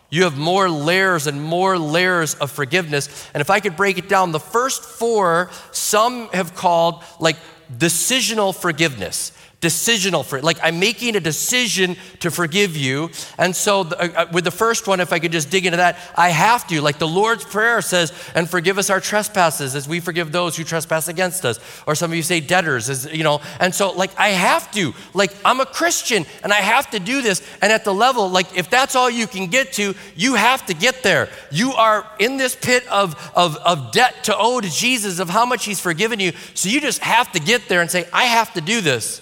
You 0.09 0.25
have 0.25 0.37
more 0.37 0.69
layers 0.69 1.29
and 1.29 1.41
more 1.41 1.79
layers 1.79 2.35
of 2.35 2.51
forgiveness. 2.51 3.31
And 3.33 3.41
if 3.41 3.49
I 3.49 3.61
could 3.61 3.77
break 3.77 3.97
it 3.97 4.09
down, 4.09 4.33
the 4.33 4.41
first 4.41 4.83
four, 4.83 5.51
some 5.71 6.29
have 6.31 6.57
called 6.57 7.05
like 7.21 7.37
decisional 7.78 8.54
forgiveness 8.54 9.33
decisional 9.61 10.25
for 10.25 10.38
it. 10.38 10.44
like 10.44 10.59
i'm 10.62 10.81
making 10.81 11.16
a 11.16 11.20
decision 11.20 11.96
to 12.20 12.31
forgive 12.31 12.77
you. 12.77 13.11
And 13.38 13.55
so 13.55 13.81
uh, 13.81 14.09
uh, 14.16 14.27
with 14.33 14.44
the 14.44 14.51
first 14.51 14.87
one 14.87 15.01
if 15.01 15.12
i 15.12 15.18
could 15.18 15.33
just 15.33 15.51
dig 15.51 15.66
into 15.66 15.77
that 15.77 15.99
i 16.16 16.31
have 16.31 16.66
to. 16.68 16.81
Like 16.81 16.99
the 16.99 17.09
lord's 17.09 17.44
prayer 17.44 17.83
says 17.83 18.12
and 18.35 18.49
forgive 18.49 18.79
us 18.79 18.88
our 18.88 19.01
trespasses 19.01 19.75
as 19.75 19.87
we 19.87 20.01
forgive 20.01 20.33
those 20.33 20.57
who 20.57 20.64
trespass 20.64 21.09
against 21.09 21.44
us. 21.44 21.61
Or 21.87 21.94
some 21.94 22.11
of 22.11 22.16
you 22.16 22.23
say 22.23 22.40
debtors 22.40 22.88
as 22.88 23.07
you 23.12 23.23
know. 23.23 23.40
And 23.59 23.75
so 23.75 23.92
like 23.92 24.18
i 24.18 24.29
have 24.29 24.70
to. 24.73 24.94
Like 25.12 25.35
i'm 25.44 25.61
a 25.61 25.66
christian 25.66 26.25
and 26.42 26.53
i 26.53 26.61
have 26.61 26.90
to 26.92 26.99
do 26.99 27.20
this. 27.20 27.46
And 27.61 27.70
at 27.70 27.85
the 27.85 27.94
level 27.94 28.31
like 28.31 28.57
if 28.57 28.70
that's 28.70 28.96
all 28.96 29.11
you 29.11 29.27
can 29.27 29.49
get 29.49 29.75
to 29.75 29.94
you 30.16 30.35
have 30.35 30.64
to 30.66 30.75
get 30.75 31.03
there. 31.03 31.29
You 31.51 31.73
are 31.73 32.11
in 32.18 32.38
this 32.38 32.57
pit 32.57 32.87
of 32.88 33.14
of, 33.35 33.57
of 33.57 33.92
debt 33.92 34.25
to 34.25 34.37
owe 34.37 34.61
to 34.61 34.70
jesus 34.70 35.18
of 35.18 35.29
how 35.29 35.44
much 35.44 35.66
he's 35.66 35.81
forgiven 35.81 36.18
you. 36.18 36.33
So 36.55 36.70
you 36.70 36.81
just 36.81 37.01
have 37.01 37.31
to 37.33 37.40
get 37.40 37.68
there 37.68 37.83
and 37.83 37.90
say 37.90 38.09
i 38.11 38.25
have 38.25 38.55
to 38.55 38.62
do 38.62 38.81
this 38.81 39.20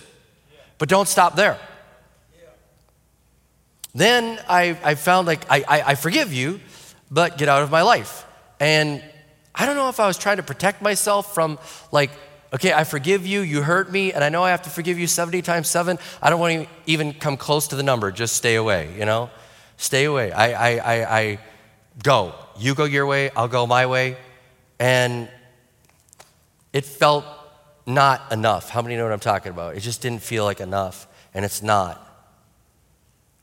but 0.79 0.89
don't 0.89 1.09
stop 1.09 1.37
there. 1.37 1.59
Then 3.95 4.39
I, 4.49 4.79
I 4.83 4.95
found 4.95 5.27
like, 5.27 5.45
I, 5.51 5.65
I, 5.67 5.83
I 5.83 5.95
forgive 5.95 6.33
you, 6.33 6.61
but 7.11 7.39
get 7.39 7.49
out 7.49 7.63
of 7.63 7.71
my 7.71 7.83
life. 7.83 8.25
And 8.61 9.03
I 9.55 9.67
don't 9.67 9.77
know 9.77 9.89
if 9.89 9.99
I 9.99 10.07
was 10.07 10.19
trying 10.19 10.37
to 10.37 10.43
protect 10.43 10.83
myself 10.83 11.35
from 11.35 11.59
like, 11.91 12.11
okay, 12.53 12.73
I 12.73 12.85
forgive 12.85 13.27
you, 13.27 13.41
you 13.41 13.63
hurt 13.63 13.91
me, 13.91 14.13
and 14.13 14.23
I 14.23 14.29
know 14.29 14.43
I 14.43 14.51
have 14.51 14.63
to 14.63 14.71
forgive 14.71 14.99
you 14.99 15.07
70 15.07 15.43
times 15.43 15.69
seven. 15.69 15.99
I 16.23 16.31
don't 16.31 16.41
want 16.41 16.63
to 16.63 16.69
even 16.87 17.13
come 17.13 17.37
close 17.37 17.69
to 17.69 17.77
the 17.77 17.83
number. 17.83 18.11
Just 18.13 18.37
stay 18.37 18.55
away, 18.55 18.95
you 18.97 19.05
know? 19.05 19.31
Stay 19.77 20.05
away. 20.05 20.33
I, 20.33 20.53
I, 20.53 20.79
I, 20.79 21.19
I 21.19 21.39
go. 22.03 22.35
You 22.59 22.75
go 22.75 22.85
your 22.85 23.07
way, 23.07 23.31
I'll 23.37 23.49
go 23.49 23.67
my 23.67 23.87
way. 23.87 24.17
And 24.79 25.29
it 26.73 26.85
felt 26.85 27.25
not 27.89 28.31
enough. 28.31 28.69
How 28.69 28.83
many 28.83 28.97
know 28.97 29.05
what 29.05 29.13
I'm 29.13 29.21
talking 29.21 29.51
about? 29.51 29.77
It 29.77 29.81
just 29.81 30.03
didn't 30.03 30.23
feel 30.23 30.45
like 30.45 30.61
enough, 30.61 31.09
and 31.35 31.45
it's 31.45 31.63
not. 31.63 32.05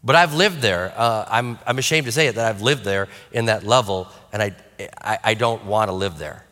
But 0.04 0.16
I've 0.16 0.36
lived 0.36 0.62
there. 0.62 0.94
Uh, 0.96 1.26
I'm, 1.28 1.58
I'm 1.66 1.80
ashamed 1.80 2.06
to 2.06 2.12
say 2.12 2.28
it 2.28 2.36
that 2.36 2.48
I've 2.48 2.62
lived 2.62 2.84
there 2.84 3.08
in 3.32 3.46
that 3.46 3.64
level, 3.64 4.08
and 4.32 4.42
I, 4.42 4.56
I, 5.02 5.18
I 5.24 5.34
don't 5.34 5.66
want 5.66 5.90
to 5.90 5.94
live 5.94 6.20
there. 6.20 6.46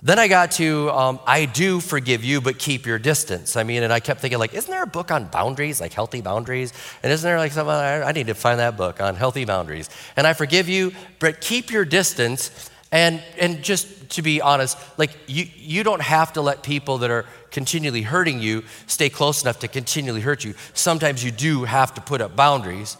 Then 0.00 0.18
I 0.20 0.28
got 0.28 0.52
to, 0.52 0.90
um, 0.90 1.18
I 1.26 1.46
do 1.46 1.80
forgive 1.80 2.22
you, 2.22 2.40
but 2.40 2.58
keep 2.58 2.86
your 2.86 3.00
distance. 3.00 3.56
I 3.56 3.64
mean, 3.64 3.82
and 3.82 3.92
I 3.92 3.98
kept 3.98 4.20
thinking, 4.20 4.38
like, 4.38 4.54
isn't 4.54 4.70
there 4.70 4.84
a 4.84 4.86
book 4.86 5.10
on 5.10 5.24
boundaries, 5.24 5.80
like 5.80 5.92
healthy 5.92 6.20
boundaries? 6.20 6.72
And 7.02 7.12
isn't 7.12 7.26
there 7.26 7.38
like 7.38 7.50
some, 7.50 7.68
I 7.68 8.12
need 8.12 8.28
to 8.28 8.34
find 8.34 8.60
that 8.60 8.76
book 8.76 9.00
on 9.00 9.16
healthy 9.16 9.44
boundaries. 9.44 9.90
And 10.16 10.24
I 10.24 10.34
forgive 10.34 10.68
you, 10.68 10.92
but 11.18 11.40
keep 11.40 11.72
your 11.72 11.84
distance. 11.84 12.70
And, 12.90 13.22
and 13.38 13.62
just 13.62 14.10
to 14.10 14.22
be 14.22 14.40
honest, 14.40 14.78
like, 14.96 15.10
you, 15.26 15.46
you 15.56 15.84
don't 15.84 16.00
have 16.00 16.32
to 16.34 16.40
let 16.40 16.62
people 16.62 16.98
that 16.98 17.10
are 17.10 17.26
continually 17.50 18.02
hurting 18.02 18.40
you 18.40 18.64
stay 18.86 19.10
close 19.10 19.42
enough 19.42 19.58
to 19.60 19.68
continually 19.68 20.20
hurt 20.20 20.44
you. 20.44 20.54
Sometimes 20.72 21.22
you 21.22 21.30
do 21.30 21.64
have 21.64 21.94
to 21.94 22.00
put 22.00 22.20
up 22.20 22.34
boundaries. 22.34 22.96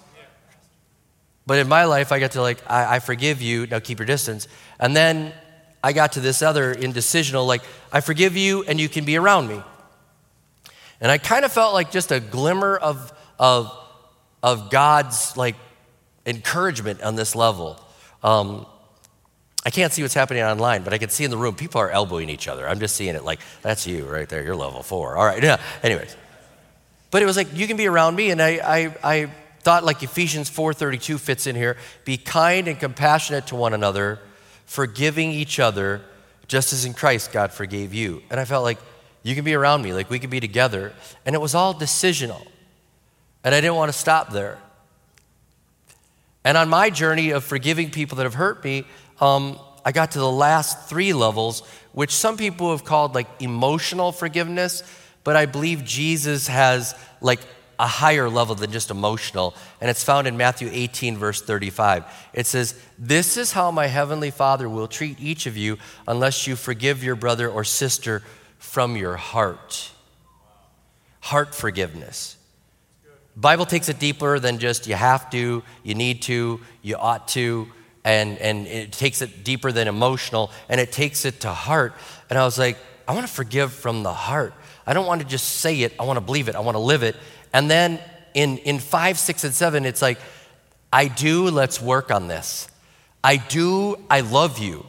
But 1.47 1.59
in 1.59 1.69
my 1.69 1.85
life, 1.85 2.13
I 2.13 2.19
got 2.19 2.33
to, 2.33 2.43
like, 2.43 2.59
I, 2.71 2.97
I 2.97 2.99
forgive 2.99 3.41
you, 3.41 3.67
now 3.67 3.79
keep 3.79 3.99
your 3.99 4.07
distance. 4.07 4.49
And 4.79 4.95
then 4.95 5.33
I 5.83 5.95
got 5.95 6.13
to 6.13 6.21
this 6.21 6.43
other 6.43 6.75
indecisional, 6.75 7.47
like, 7.47 7.63
I 7.91 8.01
forgive 8.03 8.37
you 8.37 8.65
and 8.65 8.79
you 8.79 8.89
can 8.91 9.07
be 9.07 9.17
around 9.17 9.49
me. 9.49 9.63
And 11.01 11.11
I 11.11 11.17
kind 11.17 11.47
of 11.47 11.53
felt 11.53 11.73
like 11.73 11.91
just 11.91 12.13
a 12.13 12.21
glimmer 12.21 12.77
of, 12.77 13.13
of, 13.39 13.73
of 14.43 14.69
God's 14.69 15.37
like 15.37 15.55
encouragement 16.27 17.03
on 17.03 17.15
this 17.15 17.35
level. 17.35 17.81
Um, 18.23 18.67
I 19.69 19.71
can't 19.71 19.93
see 19.93 20.01
what's 20.01 20.15
happening 20.15 20.43
online, 20.43 20.83
but 20.83 20.95
I 20.95 20.99
can 20.99 21.11
see 21.11 21.25
in 21.25 21.31
the 21.31 21.37
room 21.37 21.55
people 21.55 21.79
are 21.83 21.91
elbowing 21.91 22.31
each 22.31 22.49
other. 22.49 22.67
I'm 22.67 22.81
just 22.81 22.97
seeing 22.97 23.15
it 23.15 23.23
like, 23.23 23.39
that's 23.61 23.87
you 23.87 24.07
right 24.07 24.27
there. 24.27 24.43
You're 24.43 24.57
level 24.57 24.83
four. 24.83 25.19
All 25.19 25.27
right. 25.27 25.43
Yeah. 25.43 25.61
Anyways. 25.83 26.17
But 27.11 27.21
it 27.23 27.27
was 27.27 27.37
like, 27.37 27.55
you 27.55 27.67
can 27.67 27.77
be 27.77 27.87
around 27.87 28.17
me. 28.17 28.31
And 28.31 28.41
I, 28.41 28.49
I, 28.65 28.95
I 29.05 29.31
thought 29.61 29.85
like 29.85 30.03
Ephesians 30.03 30.51
4.32 30.51 31.21
fits 31.21 31.47
in 31.47 31.55
here. 31.55 31.77
Be 32.07 32.17
kind 32.17 32.67
and 32.67 32.81
compassionate 32.81 33.49
to 33.49 33.57
one 33.57 33.75
another, 33.75 34.21
forgiving 34.65 35.33
each 35.33 35.61
other, 35.61 36.01
just 36.47 36.73
as 36.73 36.87
in 36.87 36.95
Christ 36.95 37.31
God 37.31 37.53
forgave 37.53 37.93
you. 37.93 38.23
And 38.31 38.41
I 38.41 38.47
felt 38.47 38.65
like 38.65 38.79
you 39.23 39.35
can 39.35 39.45
be 39.45 39.53
around 39.53 39.83
me, 39.83 39.93
like 39.93 40.09
we 40.09 40.19
could 40.19 40.31
be 40.31 40.41
together. 40.41 40.95
And 41.27 41.35
it 41.35 41.43
was 41.43 41.55
all 41.55 41.75
decisional. 41.75 42.41
And 43.45 43.55
I 43.55 43.61
didn't 43.61 43.77
want 43.77 43.93
to 43.93 43.99
stop 43.99 44.33
there. 44.33 44.57
And 46.43 46.57
on 46.57 46.71
my 46.71 46.89
journey 46.89 47.33
of 47.33 47.45
forgiving 47.45 47.91
people 47.91 48.17
that 48.17 48.23
have 48.23 48.33
hurt 48.33 48.65
me, 48.65 48.87
um, 49.21 49.59
I 49.85 49.93
got 49.93 50.13
to 50.13 50.19
the 50.19 50.31
last 50.31 50.89
three 50.89 51.13
levels, 51.13 51.63
which 51.93 52.15
some 52.15 52.37
people 52.37 52.71
have 52.71 52.85
called 52.85 53.15
like 53.15 53.29
emotional 53.41 54.13
forgiveness, 54.13 54.83
but 55.25 55.37
I 55.37 55.47
believe 55.47 55.85
Jesus 55.85 56.47
has 56.49 56.95
like 57.21 57.41
a 57.79 57.87
higher 57.87 58.29
level 58.29 58.55
than 58.55 58.73
just 58.73 58.91
emotional. 58.91 59.55
And 59.81 59.89
it's 59.89 60.03
found 60.03 60.27
in 60.27 60.37
Matthew 60.37 60.69
18, 60.73 61.17
verse 61.17 61.41
35. 61.41 62.05
It 62.33 62.47
says, 62.47 62.75
This 62.99 63.37
is 63.37 63.53
how 63.53 63.71
my 63.71 63.87
heavenly 63.87 64.31
Father 64.31 64.69
will 64.69 64.89
treat 64.89 65.21
each 65.21 65.47
of 65.47 65.57
you 65.57 65.79
unless 66.07 66.47
you 66.47 66.57
forgive 66.57 67.05
your 67.05 67.17
brother 67.17 67.49
or 67.49 67.65
sister 67.65 68.23
from 68.59 68.97
your 68.97 69.17
heart. 69.17 69.93
Heart 71.21 71.55
forgiveness. 71.55 72.37
Bible 73.37 73.67
takes 73.67 73.89
it 73.89 74.01
deeper 74.01 74.41
than 74.41 74.59
just 74.59 74.89
you 74.89 74.97
have 74.97 75.31
to, 75.31 75.63
you 75.85 75.95
need 75.95 76.23
to, 76.23 76.61
you 76.83 76.97
ought 76.97 77.29
to, 77.29 77.69
and, 78.09 78.39
and 78.39 78.67
it 78.67 78.93
takes 78.93 79.21
it 79.21 79.45
deeper 79.45 79.71
than 79.71 79.87
emotional, 79.87 80.51
and 80.71 80.81
it 80.81 80.91
takes 80.91 81.27
it 81.27 81.41
to 81.41 81.51
heart. 81.53 81.93
And 82.31 82.39
I 82.39 82.45
was 82.45 82.59
like, 82.59 82.79
I 83.07 83.13
want 83.13 83.27
to 83.27 83.33
forgive 83.33 83.71
from 83.71 84.03
the 84.03 84.15
heart. 84.15 84.55
I 84.87 84.95
don't 84.95 85.07
want 85.07 85.21
to 85.21 85.27
just 85.27 85.47
say 85.47 85.83
it, 85.83 85.93
I 86.01 86.05
want 86.05 86.17
to 86.17 86.23
believe 86.23 86.49
it, 86.49 86.57
I 86.57 86.61
want 86.61 86.77
to 86.77 86.81
live 86.81 87.03
it. 87.03 87.17
And 87.53 87.71
then 87.71 88.01
in, 88.33 88.57
in 88.59 88.79
five, 88.79 89.19
six, 89.19 89.45
and 89.45 89.53
seven, 89.53 89.85
it's 89.85 90.01
like, 90.01 90.19
I 90.91 91.09
do, 91.09 91.51
let's 91.51 91.83
work 91.83 92.11
on 92.11 92.29
this. 92.29 92.69
I 93.23 93.37
do, 93.37 94.03
I 94.09 94.21
love 94.21 94.59
you. 94.59 94.87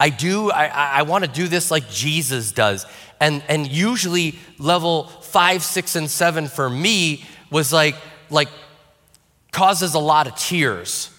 I 0.00 0.10
do, 0.10 0.50
I, 0.50 0.66
I 0.66 1.02
want 1.02 1.24
to 1.24 1.30
do 1.30 1.46
this 1.46 1.70
like 1.70 1.88
Jesus 1.88 2.50
does. 2.50 2.86
And, 3.20 3.44
and 3.48 3.68
usually 3.68 4.34
level 4.58 5.04
five, 5.04 5.62
six, 5.62 5.94
and 5.94 6.10
seven 6.10 6.48
for 6.48 6.68
me 6.68 7.24
was 7.52 7.72
like, 7.72 7.94
like 8.30 8.48
causes 9.52 9.94
a 9.94 10.00
lot 10.00 10.26
of 10.26 10.34
tears. 10.34 11.11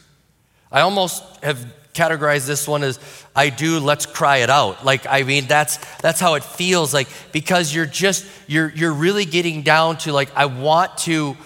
I 0.73 0.81
almost 0.81 1.23
have 1.43 1.65
categorized 1.93 2.47
this 2.47 2.67
one 2.67 2.83
as 2.83 2.99
I 3.35 3.49
do, 3.49 3.79
let's 3.79 4.05
cry 4.05 4.37
it 4.37 4.49
out. 4.49 4.83
Like, 4.83 5.05
I 5.07 5.23
mean, 5.23 5.45
that's, 5.45 5.77
that's 5.97 6.19
how 6.19 6.33
it 6.33 6.43
feels 6.43 6.93
like, 6.93 7.07
because 7.31 7.73
you're 7.73 7.85
just, 7.85 8.25
you're, 8.47 8.69
you're 8.69 8.93
really 8.93 9.25
getting 9.25 9.61
down 9.61 9.97
to 9.99 10.11
like, 10.11 10.35
I 10.35 10.47
want 10.47 10.97
to 10.99 11.37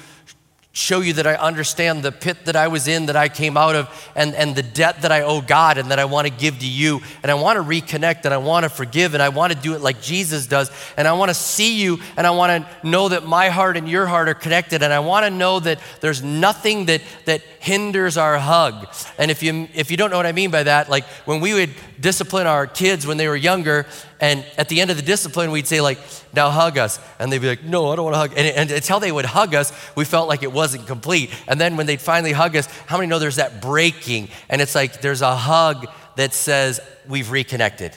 show 0.78 1.02
you 1.02 1.14
that 1.14 1.26
I 1.26 1.34
understand 1.34 2.04
the 2.04 2.12
pit 2.12 2.46
that 2.46 2.56
I 2.56 2.68
was 2.68 2.88
in, 2.88 3.08
that 3.08 3.16
I 3.16 3.30
came 3.30 3.58
out 3.58 3.76
of, 3.76 4.12
and, 4.16 4.36
and 4.36 4.56
the 4.56 4.62
debt 4.62 5.02
that 5.02 5.12
I 5.12 5.24
owe 5.24 5.42
God 5.42 5.80
and 5.80 5.90
that 5.90 5.98
I 5.98 6.06
want 6.06 6.28
to 6.28 6.34
give 6.34 6.60
to 6.60 6.68
you. 6.68 7.02
And 7.24 7.32
I 7.32 7.34
want 7.34 7.58
to 7.58 7.64
reconnect 7.64 8.26
and 8.26 8.34
I 8.34 8.38
want 8.38 8.64
to 8.64 8.70
forgive 8.70 9.16
and 9.16 9.24
I 9.24 9.30
want 9.30 9.52
to 9.52 9.60
do 9.60 9.74
it 9.74 9.82
like 9.82 10.02
Jesus 10.02 10.46
does. 10.46 10.70
And 10.96 11.08
I 11.08 11.14
want 11.14 11.30
to 11.30 11.34
see 11.34 11.82
you 11.82 11.98
and 12.16 12.28
I 12.28 12.30
want 12.30 12.64
to 12.64 12.88
know 12.88 13.10
that 13.10 13.26
my 13.26 13.50
heart 13.50 13.76
and 13.76 13.90
your 13.90 14.06
heart 14.06 14.30
are 14.30 14.36
connected. 14.36 14.84
And 14.84 14.94
I 14.94 15.00
want 15.00 15.26
to 15.26 15.32
know 15.32 15.60
that 15.62 15.80
there's 16.00 16.22
nothing 16.22 16.86
that, 16.86 17.02
that 17.26 17.42
hinders 17.60 18.16
our 18.16 18.38
hug. 18.38 18.88
And 19.18 19.32
if 19.32 19.42
you, 19.42 19.68
if 19.74 19.90
you 19.90 19.98
don't 19.98 20.12
know 20.12 20.18
what 20.18 20.28
I 20.28 20.32
mean 20.32 20.52
by 20.52 20.62
that, 20.62 20.90
like 20.90 21.06
when 21.26 21.40
we 21.40 21.56
would 21.56 21.72
discipline 22.00 22.48
our 22.48 22.68
kids 22.68 23.06
when 23.06 23.18
they 23.18 23.28
were 23.28 23.36
younger, 23.36 23.86
and 24.20 24.46
at 24.58 24.70
the 24.70 24.82
end 24.82 24.92
of 24.92 24.98
the 24.98 25.04
discipline, 25.04 25.52
we'd 25.52 25.68
say, 25.68 25.82
like, 25.82 26.00
now 26.34 26.50
hug 26.50 26.78
us. 26.78 27.00
And 27.20 27.32
they'd 27.32 27.42
be 27.42 27.48
like, 27.48 27.64
no, 27.64 27.92
I 27.92 27.96
don't 27.96 28.06
want 28.06 28.16
to 28.16 28.20
hug. 28.20 28.34
And, 28.36 28.48
and 28.48 28.72
until 28.72 29.00
they 29.00 29.12
would 29.12 29.26
hug 29.26 29.54
us, 29.56 29.72
we 29.96 30.06
felt 30.06 30.28
like 30.28 30.44
it 30.44 30.52
wasn't 30.52 30.88
complete. 30.88 31.32
And 31.48 31.60
then 31.60 31.78
when 31.78 31.86
they'd 31.86 32.02
finally 32.02 32.32
hug 32.32 32.56
us, 32.56 32.68
how 32.88 32.98
many 32.98 33.08
know 33.08 33.20
there's 33.20 33.38
that 33.38 33.62
breaking? 33.62 34.30
And 34.50 34.62
it's 34.62 34.76
like 34.76 35.02
there's 35.02 35.22
a 35.22 35.36
hug 35.36 35.88
that 36.16 36.34
says, 36.34 36.80
we've 37.08 37.32
reconnected. 37.32 37.96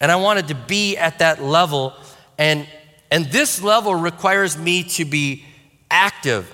And 0.00 0.10
I 0.10 0.16
wanted 0.16 0.48
to 0.48 0.54
be 0.54 0.96
at 0.96 1.20
that 1.20 1.42
level. 1.42 1.94
And, 2.38 2.66
and 3.10 3.26
this 3.26 3.62
level 3.62 3.94
requires 3.94 4.56
me 4.56 4.84
to 4.84 5.04
be 5.04 5.44
active 5.90 6.52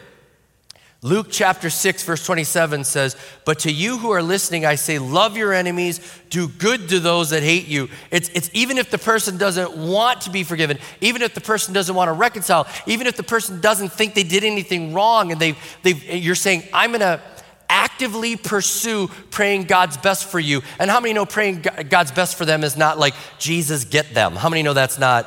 Luke 1.02 1.28
chapter 1.30 1.70
6, 1.70 2.04
verse 2.04 2.26
27 2.26 2.84
says, 2.84 3.16
But 3.46 3.60
to 3.60 3.72
you 3.72 3.96
who 3.96 4.10
are 4.10 4.22
listening, 4.22 4.66
I 4.66 4.74
say, 4.74 4.98
love 4.98 5.34
your 5.34 5.54
enemies, 5.54 5.98
do 6.28 6.46
good 6.46 6.90
to 6.90 7.00
those 7.00 7.30
that 7.30 7.42
hate 7.42 7.66
you. 7.68 7.88
It's, 8.10 8.28
it's 8.30 8.50
even 8.52 8.76
if 8.76 8.90
the 8.90 8.98
person 8.98 9.38
doesn't 9.38 9.74
want 9.74 10.20
to 10.22 10.30
be 10.30 10.44
forgiven, 10.44 10.78
even 11.00 11.22
if 11.22 11.34
the 11.34 11.40
person 11.40 11.72
doesn't 11.72 11.94
want 11.94 12.08
to 12.08 12.12
reconcile, 12.12 12.66
even 12.86 13.06
if 13.06 13.16
the 13.16 13.22
person 13.22 13.62
doesn't 13.62 13.90
think 13.90 14.14
they 14.14 14.24
did 14.24 14.44
anything 14.44 14.92
wrong, 14.92 15.32
and 15.32 15.40
they 15.40 15.56
they 15.82 15.92
you're 16.18 16.34
saying, 16.34 16.64
I'm 16.74 16.90
going 16.90 17.00
to 17.00 17.22
actively 17.70 18.36
pursue 18.36 19.08
praying 19.30 19.64
God's 19.64 19.96
best 19.96 20.26
for 20.26 20.40
you. 20.40 20.60
And 20.78 20.90
how 20.90 21.00
many 21.00 21.14
know 21.14 21.24
praying 21.24 21.64
God's 21.88 22.10
best 22.10 22.36
for 22.36 22.44
them 22.44 22.62
is 22.62 22.76
not 22.76 22.98
like, 22.98 23.14
Jesus, 23.38 23.84
get 23.84 24.12
them? 24.12 24.34
How 24.34 24.50
many 24.50 24.62
know 24.62 24.74
that's 24.74 24.98
not 24.98 25.26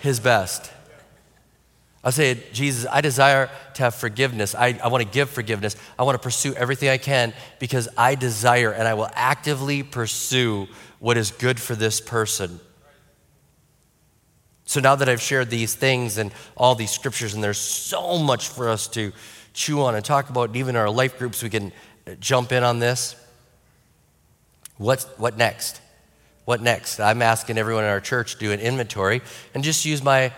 his 0.00 0.18
best? 0.18 0.72
I 2.06 2.10
say, 2.10 2.40
Jesus, 2.52 2.86
I 2.88 3.00
desire 3.00 3.50
to 3.74 3.82
have 3.82 3.96
forgiveness. 3.96 4.54
I, 4.54 4.78
I 4.80 4.86
want 4.86 5.02
to 5.02 5.10
give 5.10 5.28
forgiveness. 5.28 5.74
I 5.98 6.04
want 6.04 6.14
to 6.14 6.22
pursue 6.22 6.54
everything 6.54 6.88
I 6.88 6.98
can 6.98 7.34
because 7.58 7.88
I 7.98 8.14
desire 8.14 8.70
and 8.70 8.86
I 8.86 8.94
will 8.94 9.10
actively 9.12 9.82
pursue 9.82 10.68
what 11.00 11.16
is 11.16 11.32
good 11.32 11.58
for 11.58 11.74
this 11.74 12.00
person. 12.00 12.60
So 14.66 14.78
now 14.78 14.94
that 14.94 15.08
I've 15.08 15.20
shared 15.20 15.50
these 15.50 15.74
things 15.74 16.16
and 16.16 16.30
all 16.56 16.76
these 16.76 16.92
scriptures, 16.92 17.34
and 17.34 17.42
there's 17.42 17.58
so 17.58 18.18
much 18.18 18.50
for 18.50 18.68
us 18.68 18.86
to 18.88 19.10
chew 19.52 19.82
on 19.82 19.96
and 19.96 20.04
talk 20.04 20.30
about, 20.30 20.50
and 20.50 20.56
even 20.58 20.76
in 20.76 20.80
our 20.80 20.90
life 20.90 21.18
groups, 21.18 21.42
we 21.42 21.50
can 21.50 21.72
jump 22.20 22.52
in 22.52 22.62
on 22.62 22.78
this. 22.78 23.16
What's, 24.76 25.06
what 25.18 25.36
next? 25.36 25.80
What 26.44 26.62
next? 26.62 27.00
I'm 27.00 27.20
asking 27.20 27.58
everyone 27.58 27.82
in 27.82 27.90
our 27.90 28.00
church 28.00 28.34
to 28.34 28.38
do 28.38 28.52
an 28.52 28.60
inventory 28.60 29.22
and 29.54 29.64
just 29.64 29.84
use 29.84 30.04
my 30.04 30.32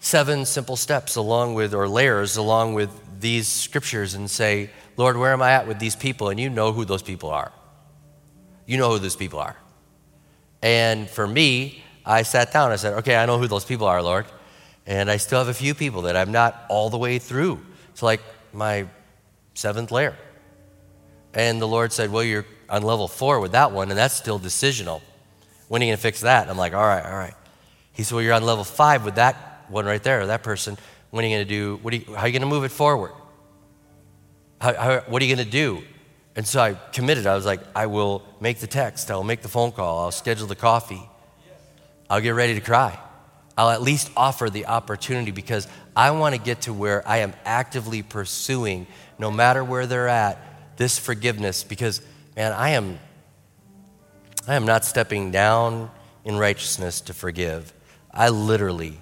seven 0.00 0.44
simple 0.44 0.76
steps 0.76 1.16
along 1.16 1.54
with, 1.54 1.74
or 1.74 1.88
layers 1.88 2.36
along 2.36 2.74
with 2.74 2.90
these 3.20 3.48
scriptures 3.48 4.14
and 4.14 4.30
say, 4.30 4.70
Lord, 4.96 5.16
where 5.16 5.32
am 5.32 5.42
I 5.42 5.52
at 5.52 5.66
with 5.66 5.78
these 5.78 5.96
people? 5.96 6.28
And 6.28 6.38
you 6.38 6.50
know 6.50 6.72
who 6.72 6.84
those 6.84 7.02
people 7.02 7.30
are. 7.30 7.52
You 8.66 8.78
know 8.78 8.90
who 8.90 8.98
those 8.98 9.16
people 9.16 9.38
are. 9.38 9.56
And 10.62 11.08
for 11.08 11.26
me, 11.26 11.82
I 12.04 12.22
sat 12.22 12.52
down. 12.52 12.72
I 12.72 12.76
said, 12.76 12.94
okay, 12.94 13.16
I 13.16 13.26
know 13.26 13.38
who 13.38 13.46
those 13.46 13.64
people 13.64 13.86
are, 13.86 14.02
Lord. 14.02 14.26
And 14.86 15.10
I 15.10 15.16
still 15.16 15.38
have 15.38 15.48
a 15.48 15.54
few 15.54 15.74
people 15.74 16.02
that 16.02 16.16
I'm 16.16 16.32
not 16.32 16.64
all 16.68 16.90
the 16.90 16.98
way 16.98 17.18
through. 17.18 17.60
It's 17.90 18.02
like 18.02 18.20
my 18.52 18.86
seventh 19.54 19.90
layer. 19.90 20.16
And 21.34 21.60
the 21.60 21.68
Lord 21.68 21.92
said, 21.92 22.10
well, 22.10 22.22
you're 22.22 22.46
on 22.68 22.82
level 22.82 23.08
four 23.08 23.40
with 23.40 23.52
that 23.52 23.72
one, 23.72 23.90
and 23.90 23.98
that's 23.98 24.14
still 24.14 24.40
decisional. 24.40 25.02
When 25.68 25.82
are 25.82 25.84
you 25.84 25.90
going 25.90 25.98
to 25.98 26.02
fix 26.02 26.20
that? 26.20 26.48
I'm 26.48 26.56
like, 26.56 26.72
all 26.72 26.80
right, 26.80 27.04
all 27.04 27.16
right. 27.16 27.34
He 27.92 28.02
said, 28.02 28.14
well, 28.14 28.24
you're 28.24 28.34
on 28.34 28.44
level 28.44 28.64
five 28.64 29.04
with 29.04 29.16
that 29.16 29.45
one 29.68 29.84
right 29.84 30.02
there, 30.02 30.20
or 30.20 30.26
that 30.26 30.42
person, 30.42 30.76
what 31.10 31.24
are 31.24 31.26
you 31.26 31.36
going 31.36 31.46
to 31.46 31.48
do? 31.48 31.78
What 31.82 31.94
are 31.94 31.96
you, 31.96 32.14
how 32.14 32.22
are 32.22 32.26
you 32.26 32.32
going 32.32 32.42
to 32.42 32.48
move 32.48 32.64
it 32.64 32.70
forward? 32.70 33.12
How, 34.60 34.74
how, 34.74 35.00
what 35.08 35.22
are 35.22 35.24
you 35.24 35.34
going 35.34 35.44
to 35.44 35.50
do? 35.50 35.82
And 36.34 36.46
so 36.46 36.60
I 36.60 36.74
committed. 36.92 37.26
I 37.26 37.34
was 37.34 37.46
like, 37.46 37.60
I 37.74 37.86
will 37.86 38.22
make 38.40 38.58
the 38.58 38.66
text, 38.66 39.10
I'll 39.10 39.24
make 39.24 39.42
the 39.42 39.48
phone 39.48 39.72
call, 39.72 40.00
I'll 40.00 40.12
schedule 40.12 40.46
the 40.46 40.56
coffee, 40.56 41.08
I'll 42.10 42.20
get 42.20 42.30
ready 42.30 42.54
to 42.54 42.60
cry. 42.60 42.98
I'll 43.58 43.70
at 43.70 43.80
least 43.80 44.10
offer 44.16 44.50
the 44.50 44.66
opportunity 44.66 45.30
because 45.30 45.66
I 45.96 46.10
want 46.10 46.34
to 46.34 46.40
get 46.40 46.62
to 46.62 46.74
where 46.74 47.06
I 47.08 47.18
am 47.18 47.32
actively 47.46 48.02
pursuing, 48.02 48.86
no 49.18 49.30
matter 49.30 49.64
where 49.64 49.86
they're 49.86 50.08
at, 50.08 50.76
this 50.76 50.98
forgiveness 50.98 51.64
because, 51.64 52.02
man, 52.36 52.52
I 52.52 52.70
am, 52.70 52.98
I 54.46 54.56
am 54.56 54.66
not 54.66 54.84
stepping 54.84 55.30
down 55.30 55.90
in 56.22 56.36
righteousness 56.36 57.00
to 57.02 57.14
forgive. 57.14 57.72
I 58.12 58.28
literally 58.28 58.98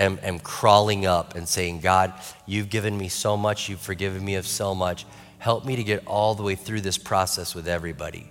am, 0.00 0.18
am 0.22 0.40
crawling 0.40 1.06
up 1.06 1.36
and 1.36 1.48
saying, 1.48 1.80
God, 1.80 2.12
you've 2.46 2.70
given 2.70 2.96
me 2.96 3.08
so 3.08 3.36
much, 3.36 3.68
you've 3.68 3.80
forgiven 3.80 4.24
me 4.24 4.34
of 4.34 4.46
so 4.46 4.74
much. 4.74 5.06
Help 5.38 5.64
me 5.64 5.76
to 5.76 5.84
get 5.84 6.06
all 6.06 6.34
the 6.34 6.42
way 6.42 6.54
through 6.54 6.80
this 6.80 6.98
process 6.98 7.54
with 7.54 7.68
everybody. 7.68 8.30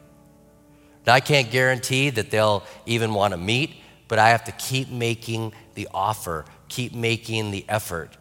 Now, 1.08 1.14
I 1.14 1.22
can't 1.22 1.50
guarantee 1.50 2.10
that 2.10 2.30
they'll 2.30 2.64
even 2.86 3.14
want 3.14 3.34
to 3.34 3.38
meet, 3.38 3.72
but 4.08 4.20
I 4.20 4.30
have 4.30 4.44
to 4.46 4.52
keep 4.54 4.90
making 4.90 5.54
the 5.76 5.88
offer, 5.94 6.46
keep 6.68 6.94
making 6.94 7.52
the 7.52 7.66
effort. 7.70 8.18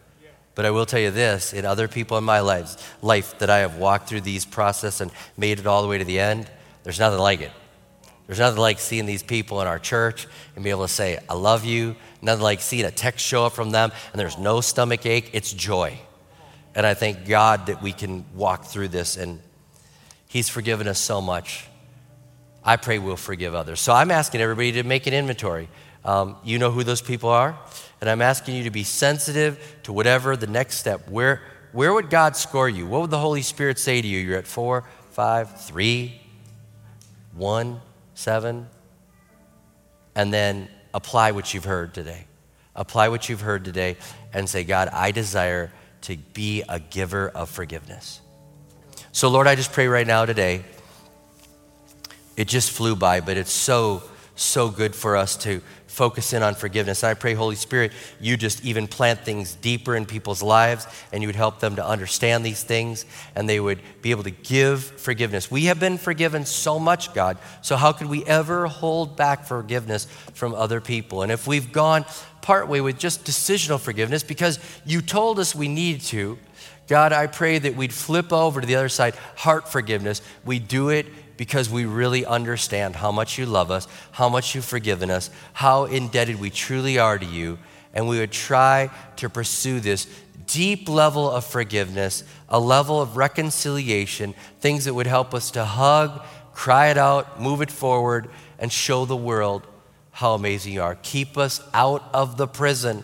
But 0.55 0.65
I 0.65 0.71
will 0.71 0.85
tell 0.85 0.99
you 0.99 1.11
this 1.11 1.53
in 1.53 1.65
other 1.65 1.87
people 1.87 2.17
in 2.17 2.23
my 2.23 2.39
lives, 2.41 2.77
life 3.01 3.37
that 3.39 3.49
I 3.49 3.59
have 3.59 3.77
walked 3.77 4.09
through 4.09 4.21
these 4.21 4.45
process 4.45 5.01
and 5.01 5.11
made 5.37 5.59
it 5.59 5.67
all 5.67 5.81
the 5.81 5.87
way 5.87 5.97
to 5.97 6.03
the 6.03 6.19
end, 6.19 6.49
there's 6.83 6.99
nothing 6.99 7.19
like 7.19 7.41
it. 7.41 7.51
There's 8.29 8.37
nothing 8.37 8.61
like 8.61 8.77
seeing 8.77 9.07
these 9.07 9.23
people 9.23 9.59
in 9.59 9.65
our 9.65 9.79
church 9.79 10.27
and 10.53 10.63
be 10.63 10.69
able 10.69 10.83
to 10.83 10.93
say, 10.93 11.17
I 11.27 11.33
love 11.33 11.65
you. 11.65 11.95
Nothing 12.21 12.43
like 12.43 12.61
seeing 12.61 12.85
a 12.85 12.91
text 12.91 13.25
show 13.25 13.43
up 13.43 13.53
from 13.53 13.71
them 13.71 13.91
and 14.11 14.19
there's 14.19 14.37
no 14.37 14.61
stomach 14.61 15.07
ache. 15.07 15.31
It's 15.33 15.51
joy. 15.51 15.97
And 16.75 16.85
I 16.85 16.93
thank 16.93 17.25
God 17.25 17.65
that 17.65 17.81
we 17.81 17.91
can 17.91 18.23
walk 18.35 18.65
through 18.65 18.89
this 18.89 19.17
and 19.17 19.39
He's 20.27 20.47
forgiven 20.47 20.87
us 20.87 20.99
so 20.99 21.21
much. 21.21 21.65
I 22.63 22.75
pray 22.75 22.99
we'll 22.99 23.15
forgive 23.15 23.55
others. 23.55 23.79
So 23.79 23.93
I'm 23.93 24.11
asking 24.11 24.41
everybody 24.41 24.73
to 24.73 24.83
make 24.83 25.07
an 25.07 25.13
inventory. 25.15 25.67
Um, 26.05 26.35
you 26.43 26.59
know 26.59 26.69
who 26.69 26.83
those 26.83 27.01
people 27.01 27.31
are, 27.31 27.57
and 27.99 28.07
I'm 28.07 28.21
asking 28.21 28.57
you 28.57 28.63
to 28.65 28.69
be 28.69 28.83
sensitive 28.83 29.77
to 29.83 29.91
whatever 29.91 30.37
the 30.37 30.45
next 30.45 30.77
step. 30.77 31.09
Where, 31.09 31.41
where 31.71 31.91
would 31.91 32.11
God 32.11 32.35
score 32.35 32.69
you? 32.69 32.85
What 32.85 33.01
would 33.01 33.09
the 33.09 33.17
Holy 33.17 33.41
Spirit 33.41 33.79
say 33.79 34.03
to 34.03 34.07
you? 34.07 34.19
You're 34.19 34.37
at 34.37 34.45
four, 34.45 34.83
five, 35.09 35.59
three, 35.59 36.21
one, 37.33 37.81
seven, 38.19 38.67
and 40.13 40.33
then 40.33 40.67
apply 40.93 41.31
what 41.31 41.53
you've 41.53 41.63
heard 41.63 41.93
today. 41.93 42.25
Apply 42.75 43.07
what 43.07 43.29
you've 43.29 43.39
heard 43.39 43.63
today 43.63 43.95
and 44.33 44.47
say, 44.47 44.65
God, 44.65 44.89
I 44.89 45.11
desire 45.11 45.71
to 46.01 46.17
be 46.17 46.61
a 46.67 46.79
giver 46.79 47.29
of 47.29 47.49
forgiveness. 47.49 48.19
So, 49.13 49.29
Lord, 49.29 49.47
I 49.47 49.55
just 49.55 49.71
pray 49.71 49.87
right 49.87 50.05
now 50.05 50.25
today. 50.25 50.63
It 52.35 52.49
just 52.49 52.71
flew 52.71 52.95
by, 52.95 53.21
but 53.21 53.37
it's 53.37 53.51
so, 53.51 54.03
so 54.35 54.69
good 54.69 54.95
for 54.95 55.15
us 55.15 55.37
to 55.37 55.61
focus 55.99 56.31
in 56.31 56.41
on 56.41 56.55
forgiveness. 56.55 57.03
I 57.03 57.13
pray, 57.13 57.33
Holy 57.33 57.57
Spirit, 57.57 57.91
you 58.21 58.37
just 58.37 58.63
even 58.63 58.87
plant 58.87 59.19
things 59.25 59.55
deeper 59.55 59.97
in 59.97 60.05
people's 60.05 60.41
lives 60.41 60.87
and 61.11 61.21
you 61.21 61.27
would 61.27 61.35
help 61.35 61.59
them 61.59 61.75
to 61.75 61.85
understand 61.85 62.45
these 62.45 62.63
things 62.63 63.05
and 63.35 63.49
they 63.49 63.59
would 63.59 63.81
be 64.01 64.11
able 64.11 64.23
to 64.23 64.31
give 64.31 64.81
forgiveness. 64.81 65.51
We 65.51 65.65
have 65.65 65.77
been 65.77 65.97
forgiven 65.97 66.45
so 66.45 66.79
much, 66.79 67.13
God. 67.13 67.37
So, 67.61 67.75
how 67.75 67.91
could 67.91 68.07
we 68.07 68.23
ever 68.23 68.67
hold 68.67 69.17
back 69.17 69.43
forgiveness 69.43 70.05
from 70.33 70.55
other 70.55 70.79
people? 70.79 71.21
And 71.21 71.33
if 71.33 71.47
we've 71.47 71.69
gone 71.69 72.05
partway 72.41 72.79
with 72.79 72.97
just 72.97 73.25
decisional 73.25 73.77
forgiveness 73.77 74.23
because 74.23 74.57
you 74.85 75.01
told 75.01 75.37
us 75.37 75.53
we 75.53 75.67
needed 75.67 76.03
to, 76.03 76.39
God, 76.87 77.11
I 77.11 77.27
pray 77.27 77.59
that 77.59 77.75
we'd 77.75 77.93
flip 77.93 78.31
over 78.31 78.61
to 78.61 78.65
the 78.65 78.77
other 78.77 78.87
side, 78.87 79.15
heart 79.35 79.67
forgiveness. 79.67 80.21
We 80.45 80.59
do 80.59 80.87
it 80.87 81.07
because 81.39 81.69
we 81.69 81.85
really 81.85 82.25
understand 82.25 82.97
how 82.97 83.13
much 83.13 83.37
you 83.37 83.45
love 83.45 83.71
us, 83.71 83.87
how 84.11 84.27
much 84.27 84.53
you've 84.53 84.65
forgiven 84.65 85.09
us, 85.09 85.29
how 85.53 85.85
indebted 85.85 86.37
we 86.37 86.49
truly 86.49 86.99
are 86.99 87.17
to 87.17 87.25
you, 87.25 87.57
and 87.93 88.09
we 88.09 88.19
would 88.19 88.33
try 88.33 88.89
to 89.15 89.29
pursue 89.29 89.79
this 89.79 90.05
deep 90.47 90.89
level 90.89 91.31
of 91.31 91.45
forgiveness, 91.45 92.25
a 92.49 92.59
level 92.59 93.01
of 93.01 93.15
reconciliation, 93.15 94.35
things 94.59 94.83
that 94.83 94.93
would 94.93 95.07
help 95.07 95.33
us 95.33 95.49
to 95.51 95.63
hug, 95.63 96.21
cry 96.53 96.89
it 96.89 96.97
out, 96.97 97.41
move 97.41 97.61
it 97.61 97.71
forward, 97.71 98.29
and 98.59 98.69
show 98.69 99.05
the 99.05 99.15
world 99.15 99.65
how 100.11 100.33
amazing 100.33 100.73
you 100.73 100.81
are. 100.81 100.95
Keep 101.03 101.37
us 101.37 101.61
out 101.73 102.03
of 102.13 102.35
the 102.35 102.47
prison. 102.47 103.01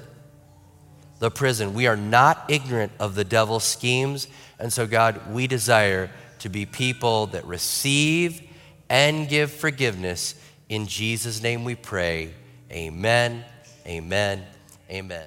The 1.19 1.31
prison. 1.31 1.73
We 1.73 1.87
are 1.87 1.95
not 1.95 2.43
ignorant 2.49 2.91
of 2.99 3.15
the 3.15 3.23
devil's 3.23 3.63
schemes, 3.63 4.27
and 4.59 4.73
so, 4.73 4.85
God, 4.85 5.31
we 5.31 5.47
desire 5.47 6.09
to 6.45 6.49
be 6.49 6.63
people 6.63 7.25
that 7.25 7.43
receive 7.47 8.39
and 8.87 9.27
give 9.27 9.51
forgiveness. 9.51 10.35
In 10.69 10.85
Jesus' 10.85 11.41
name 11.41 11.63
we 11.63 11.73
pray. 11.73 12.35
Amen, 12.71 13.43
amen, 13.87 14.45
amen. 14.87 15.25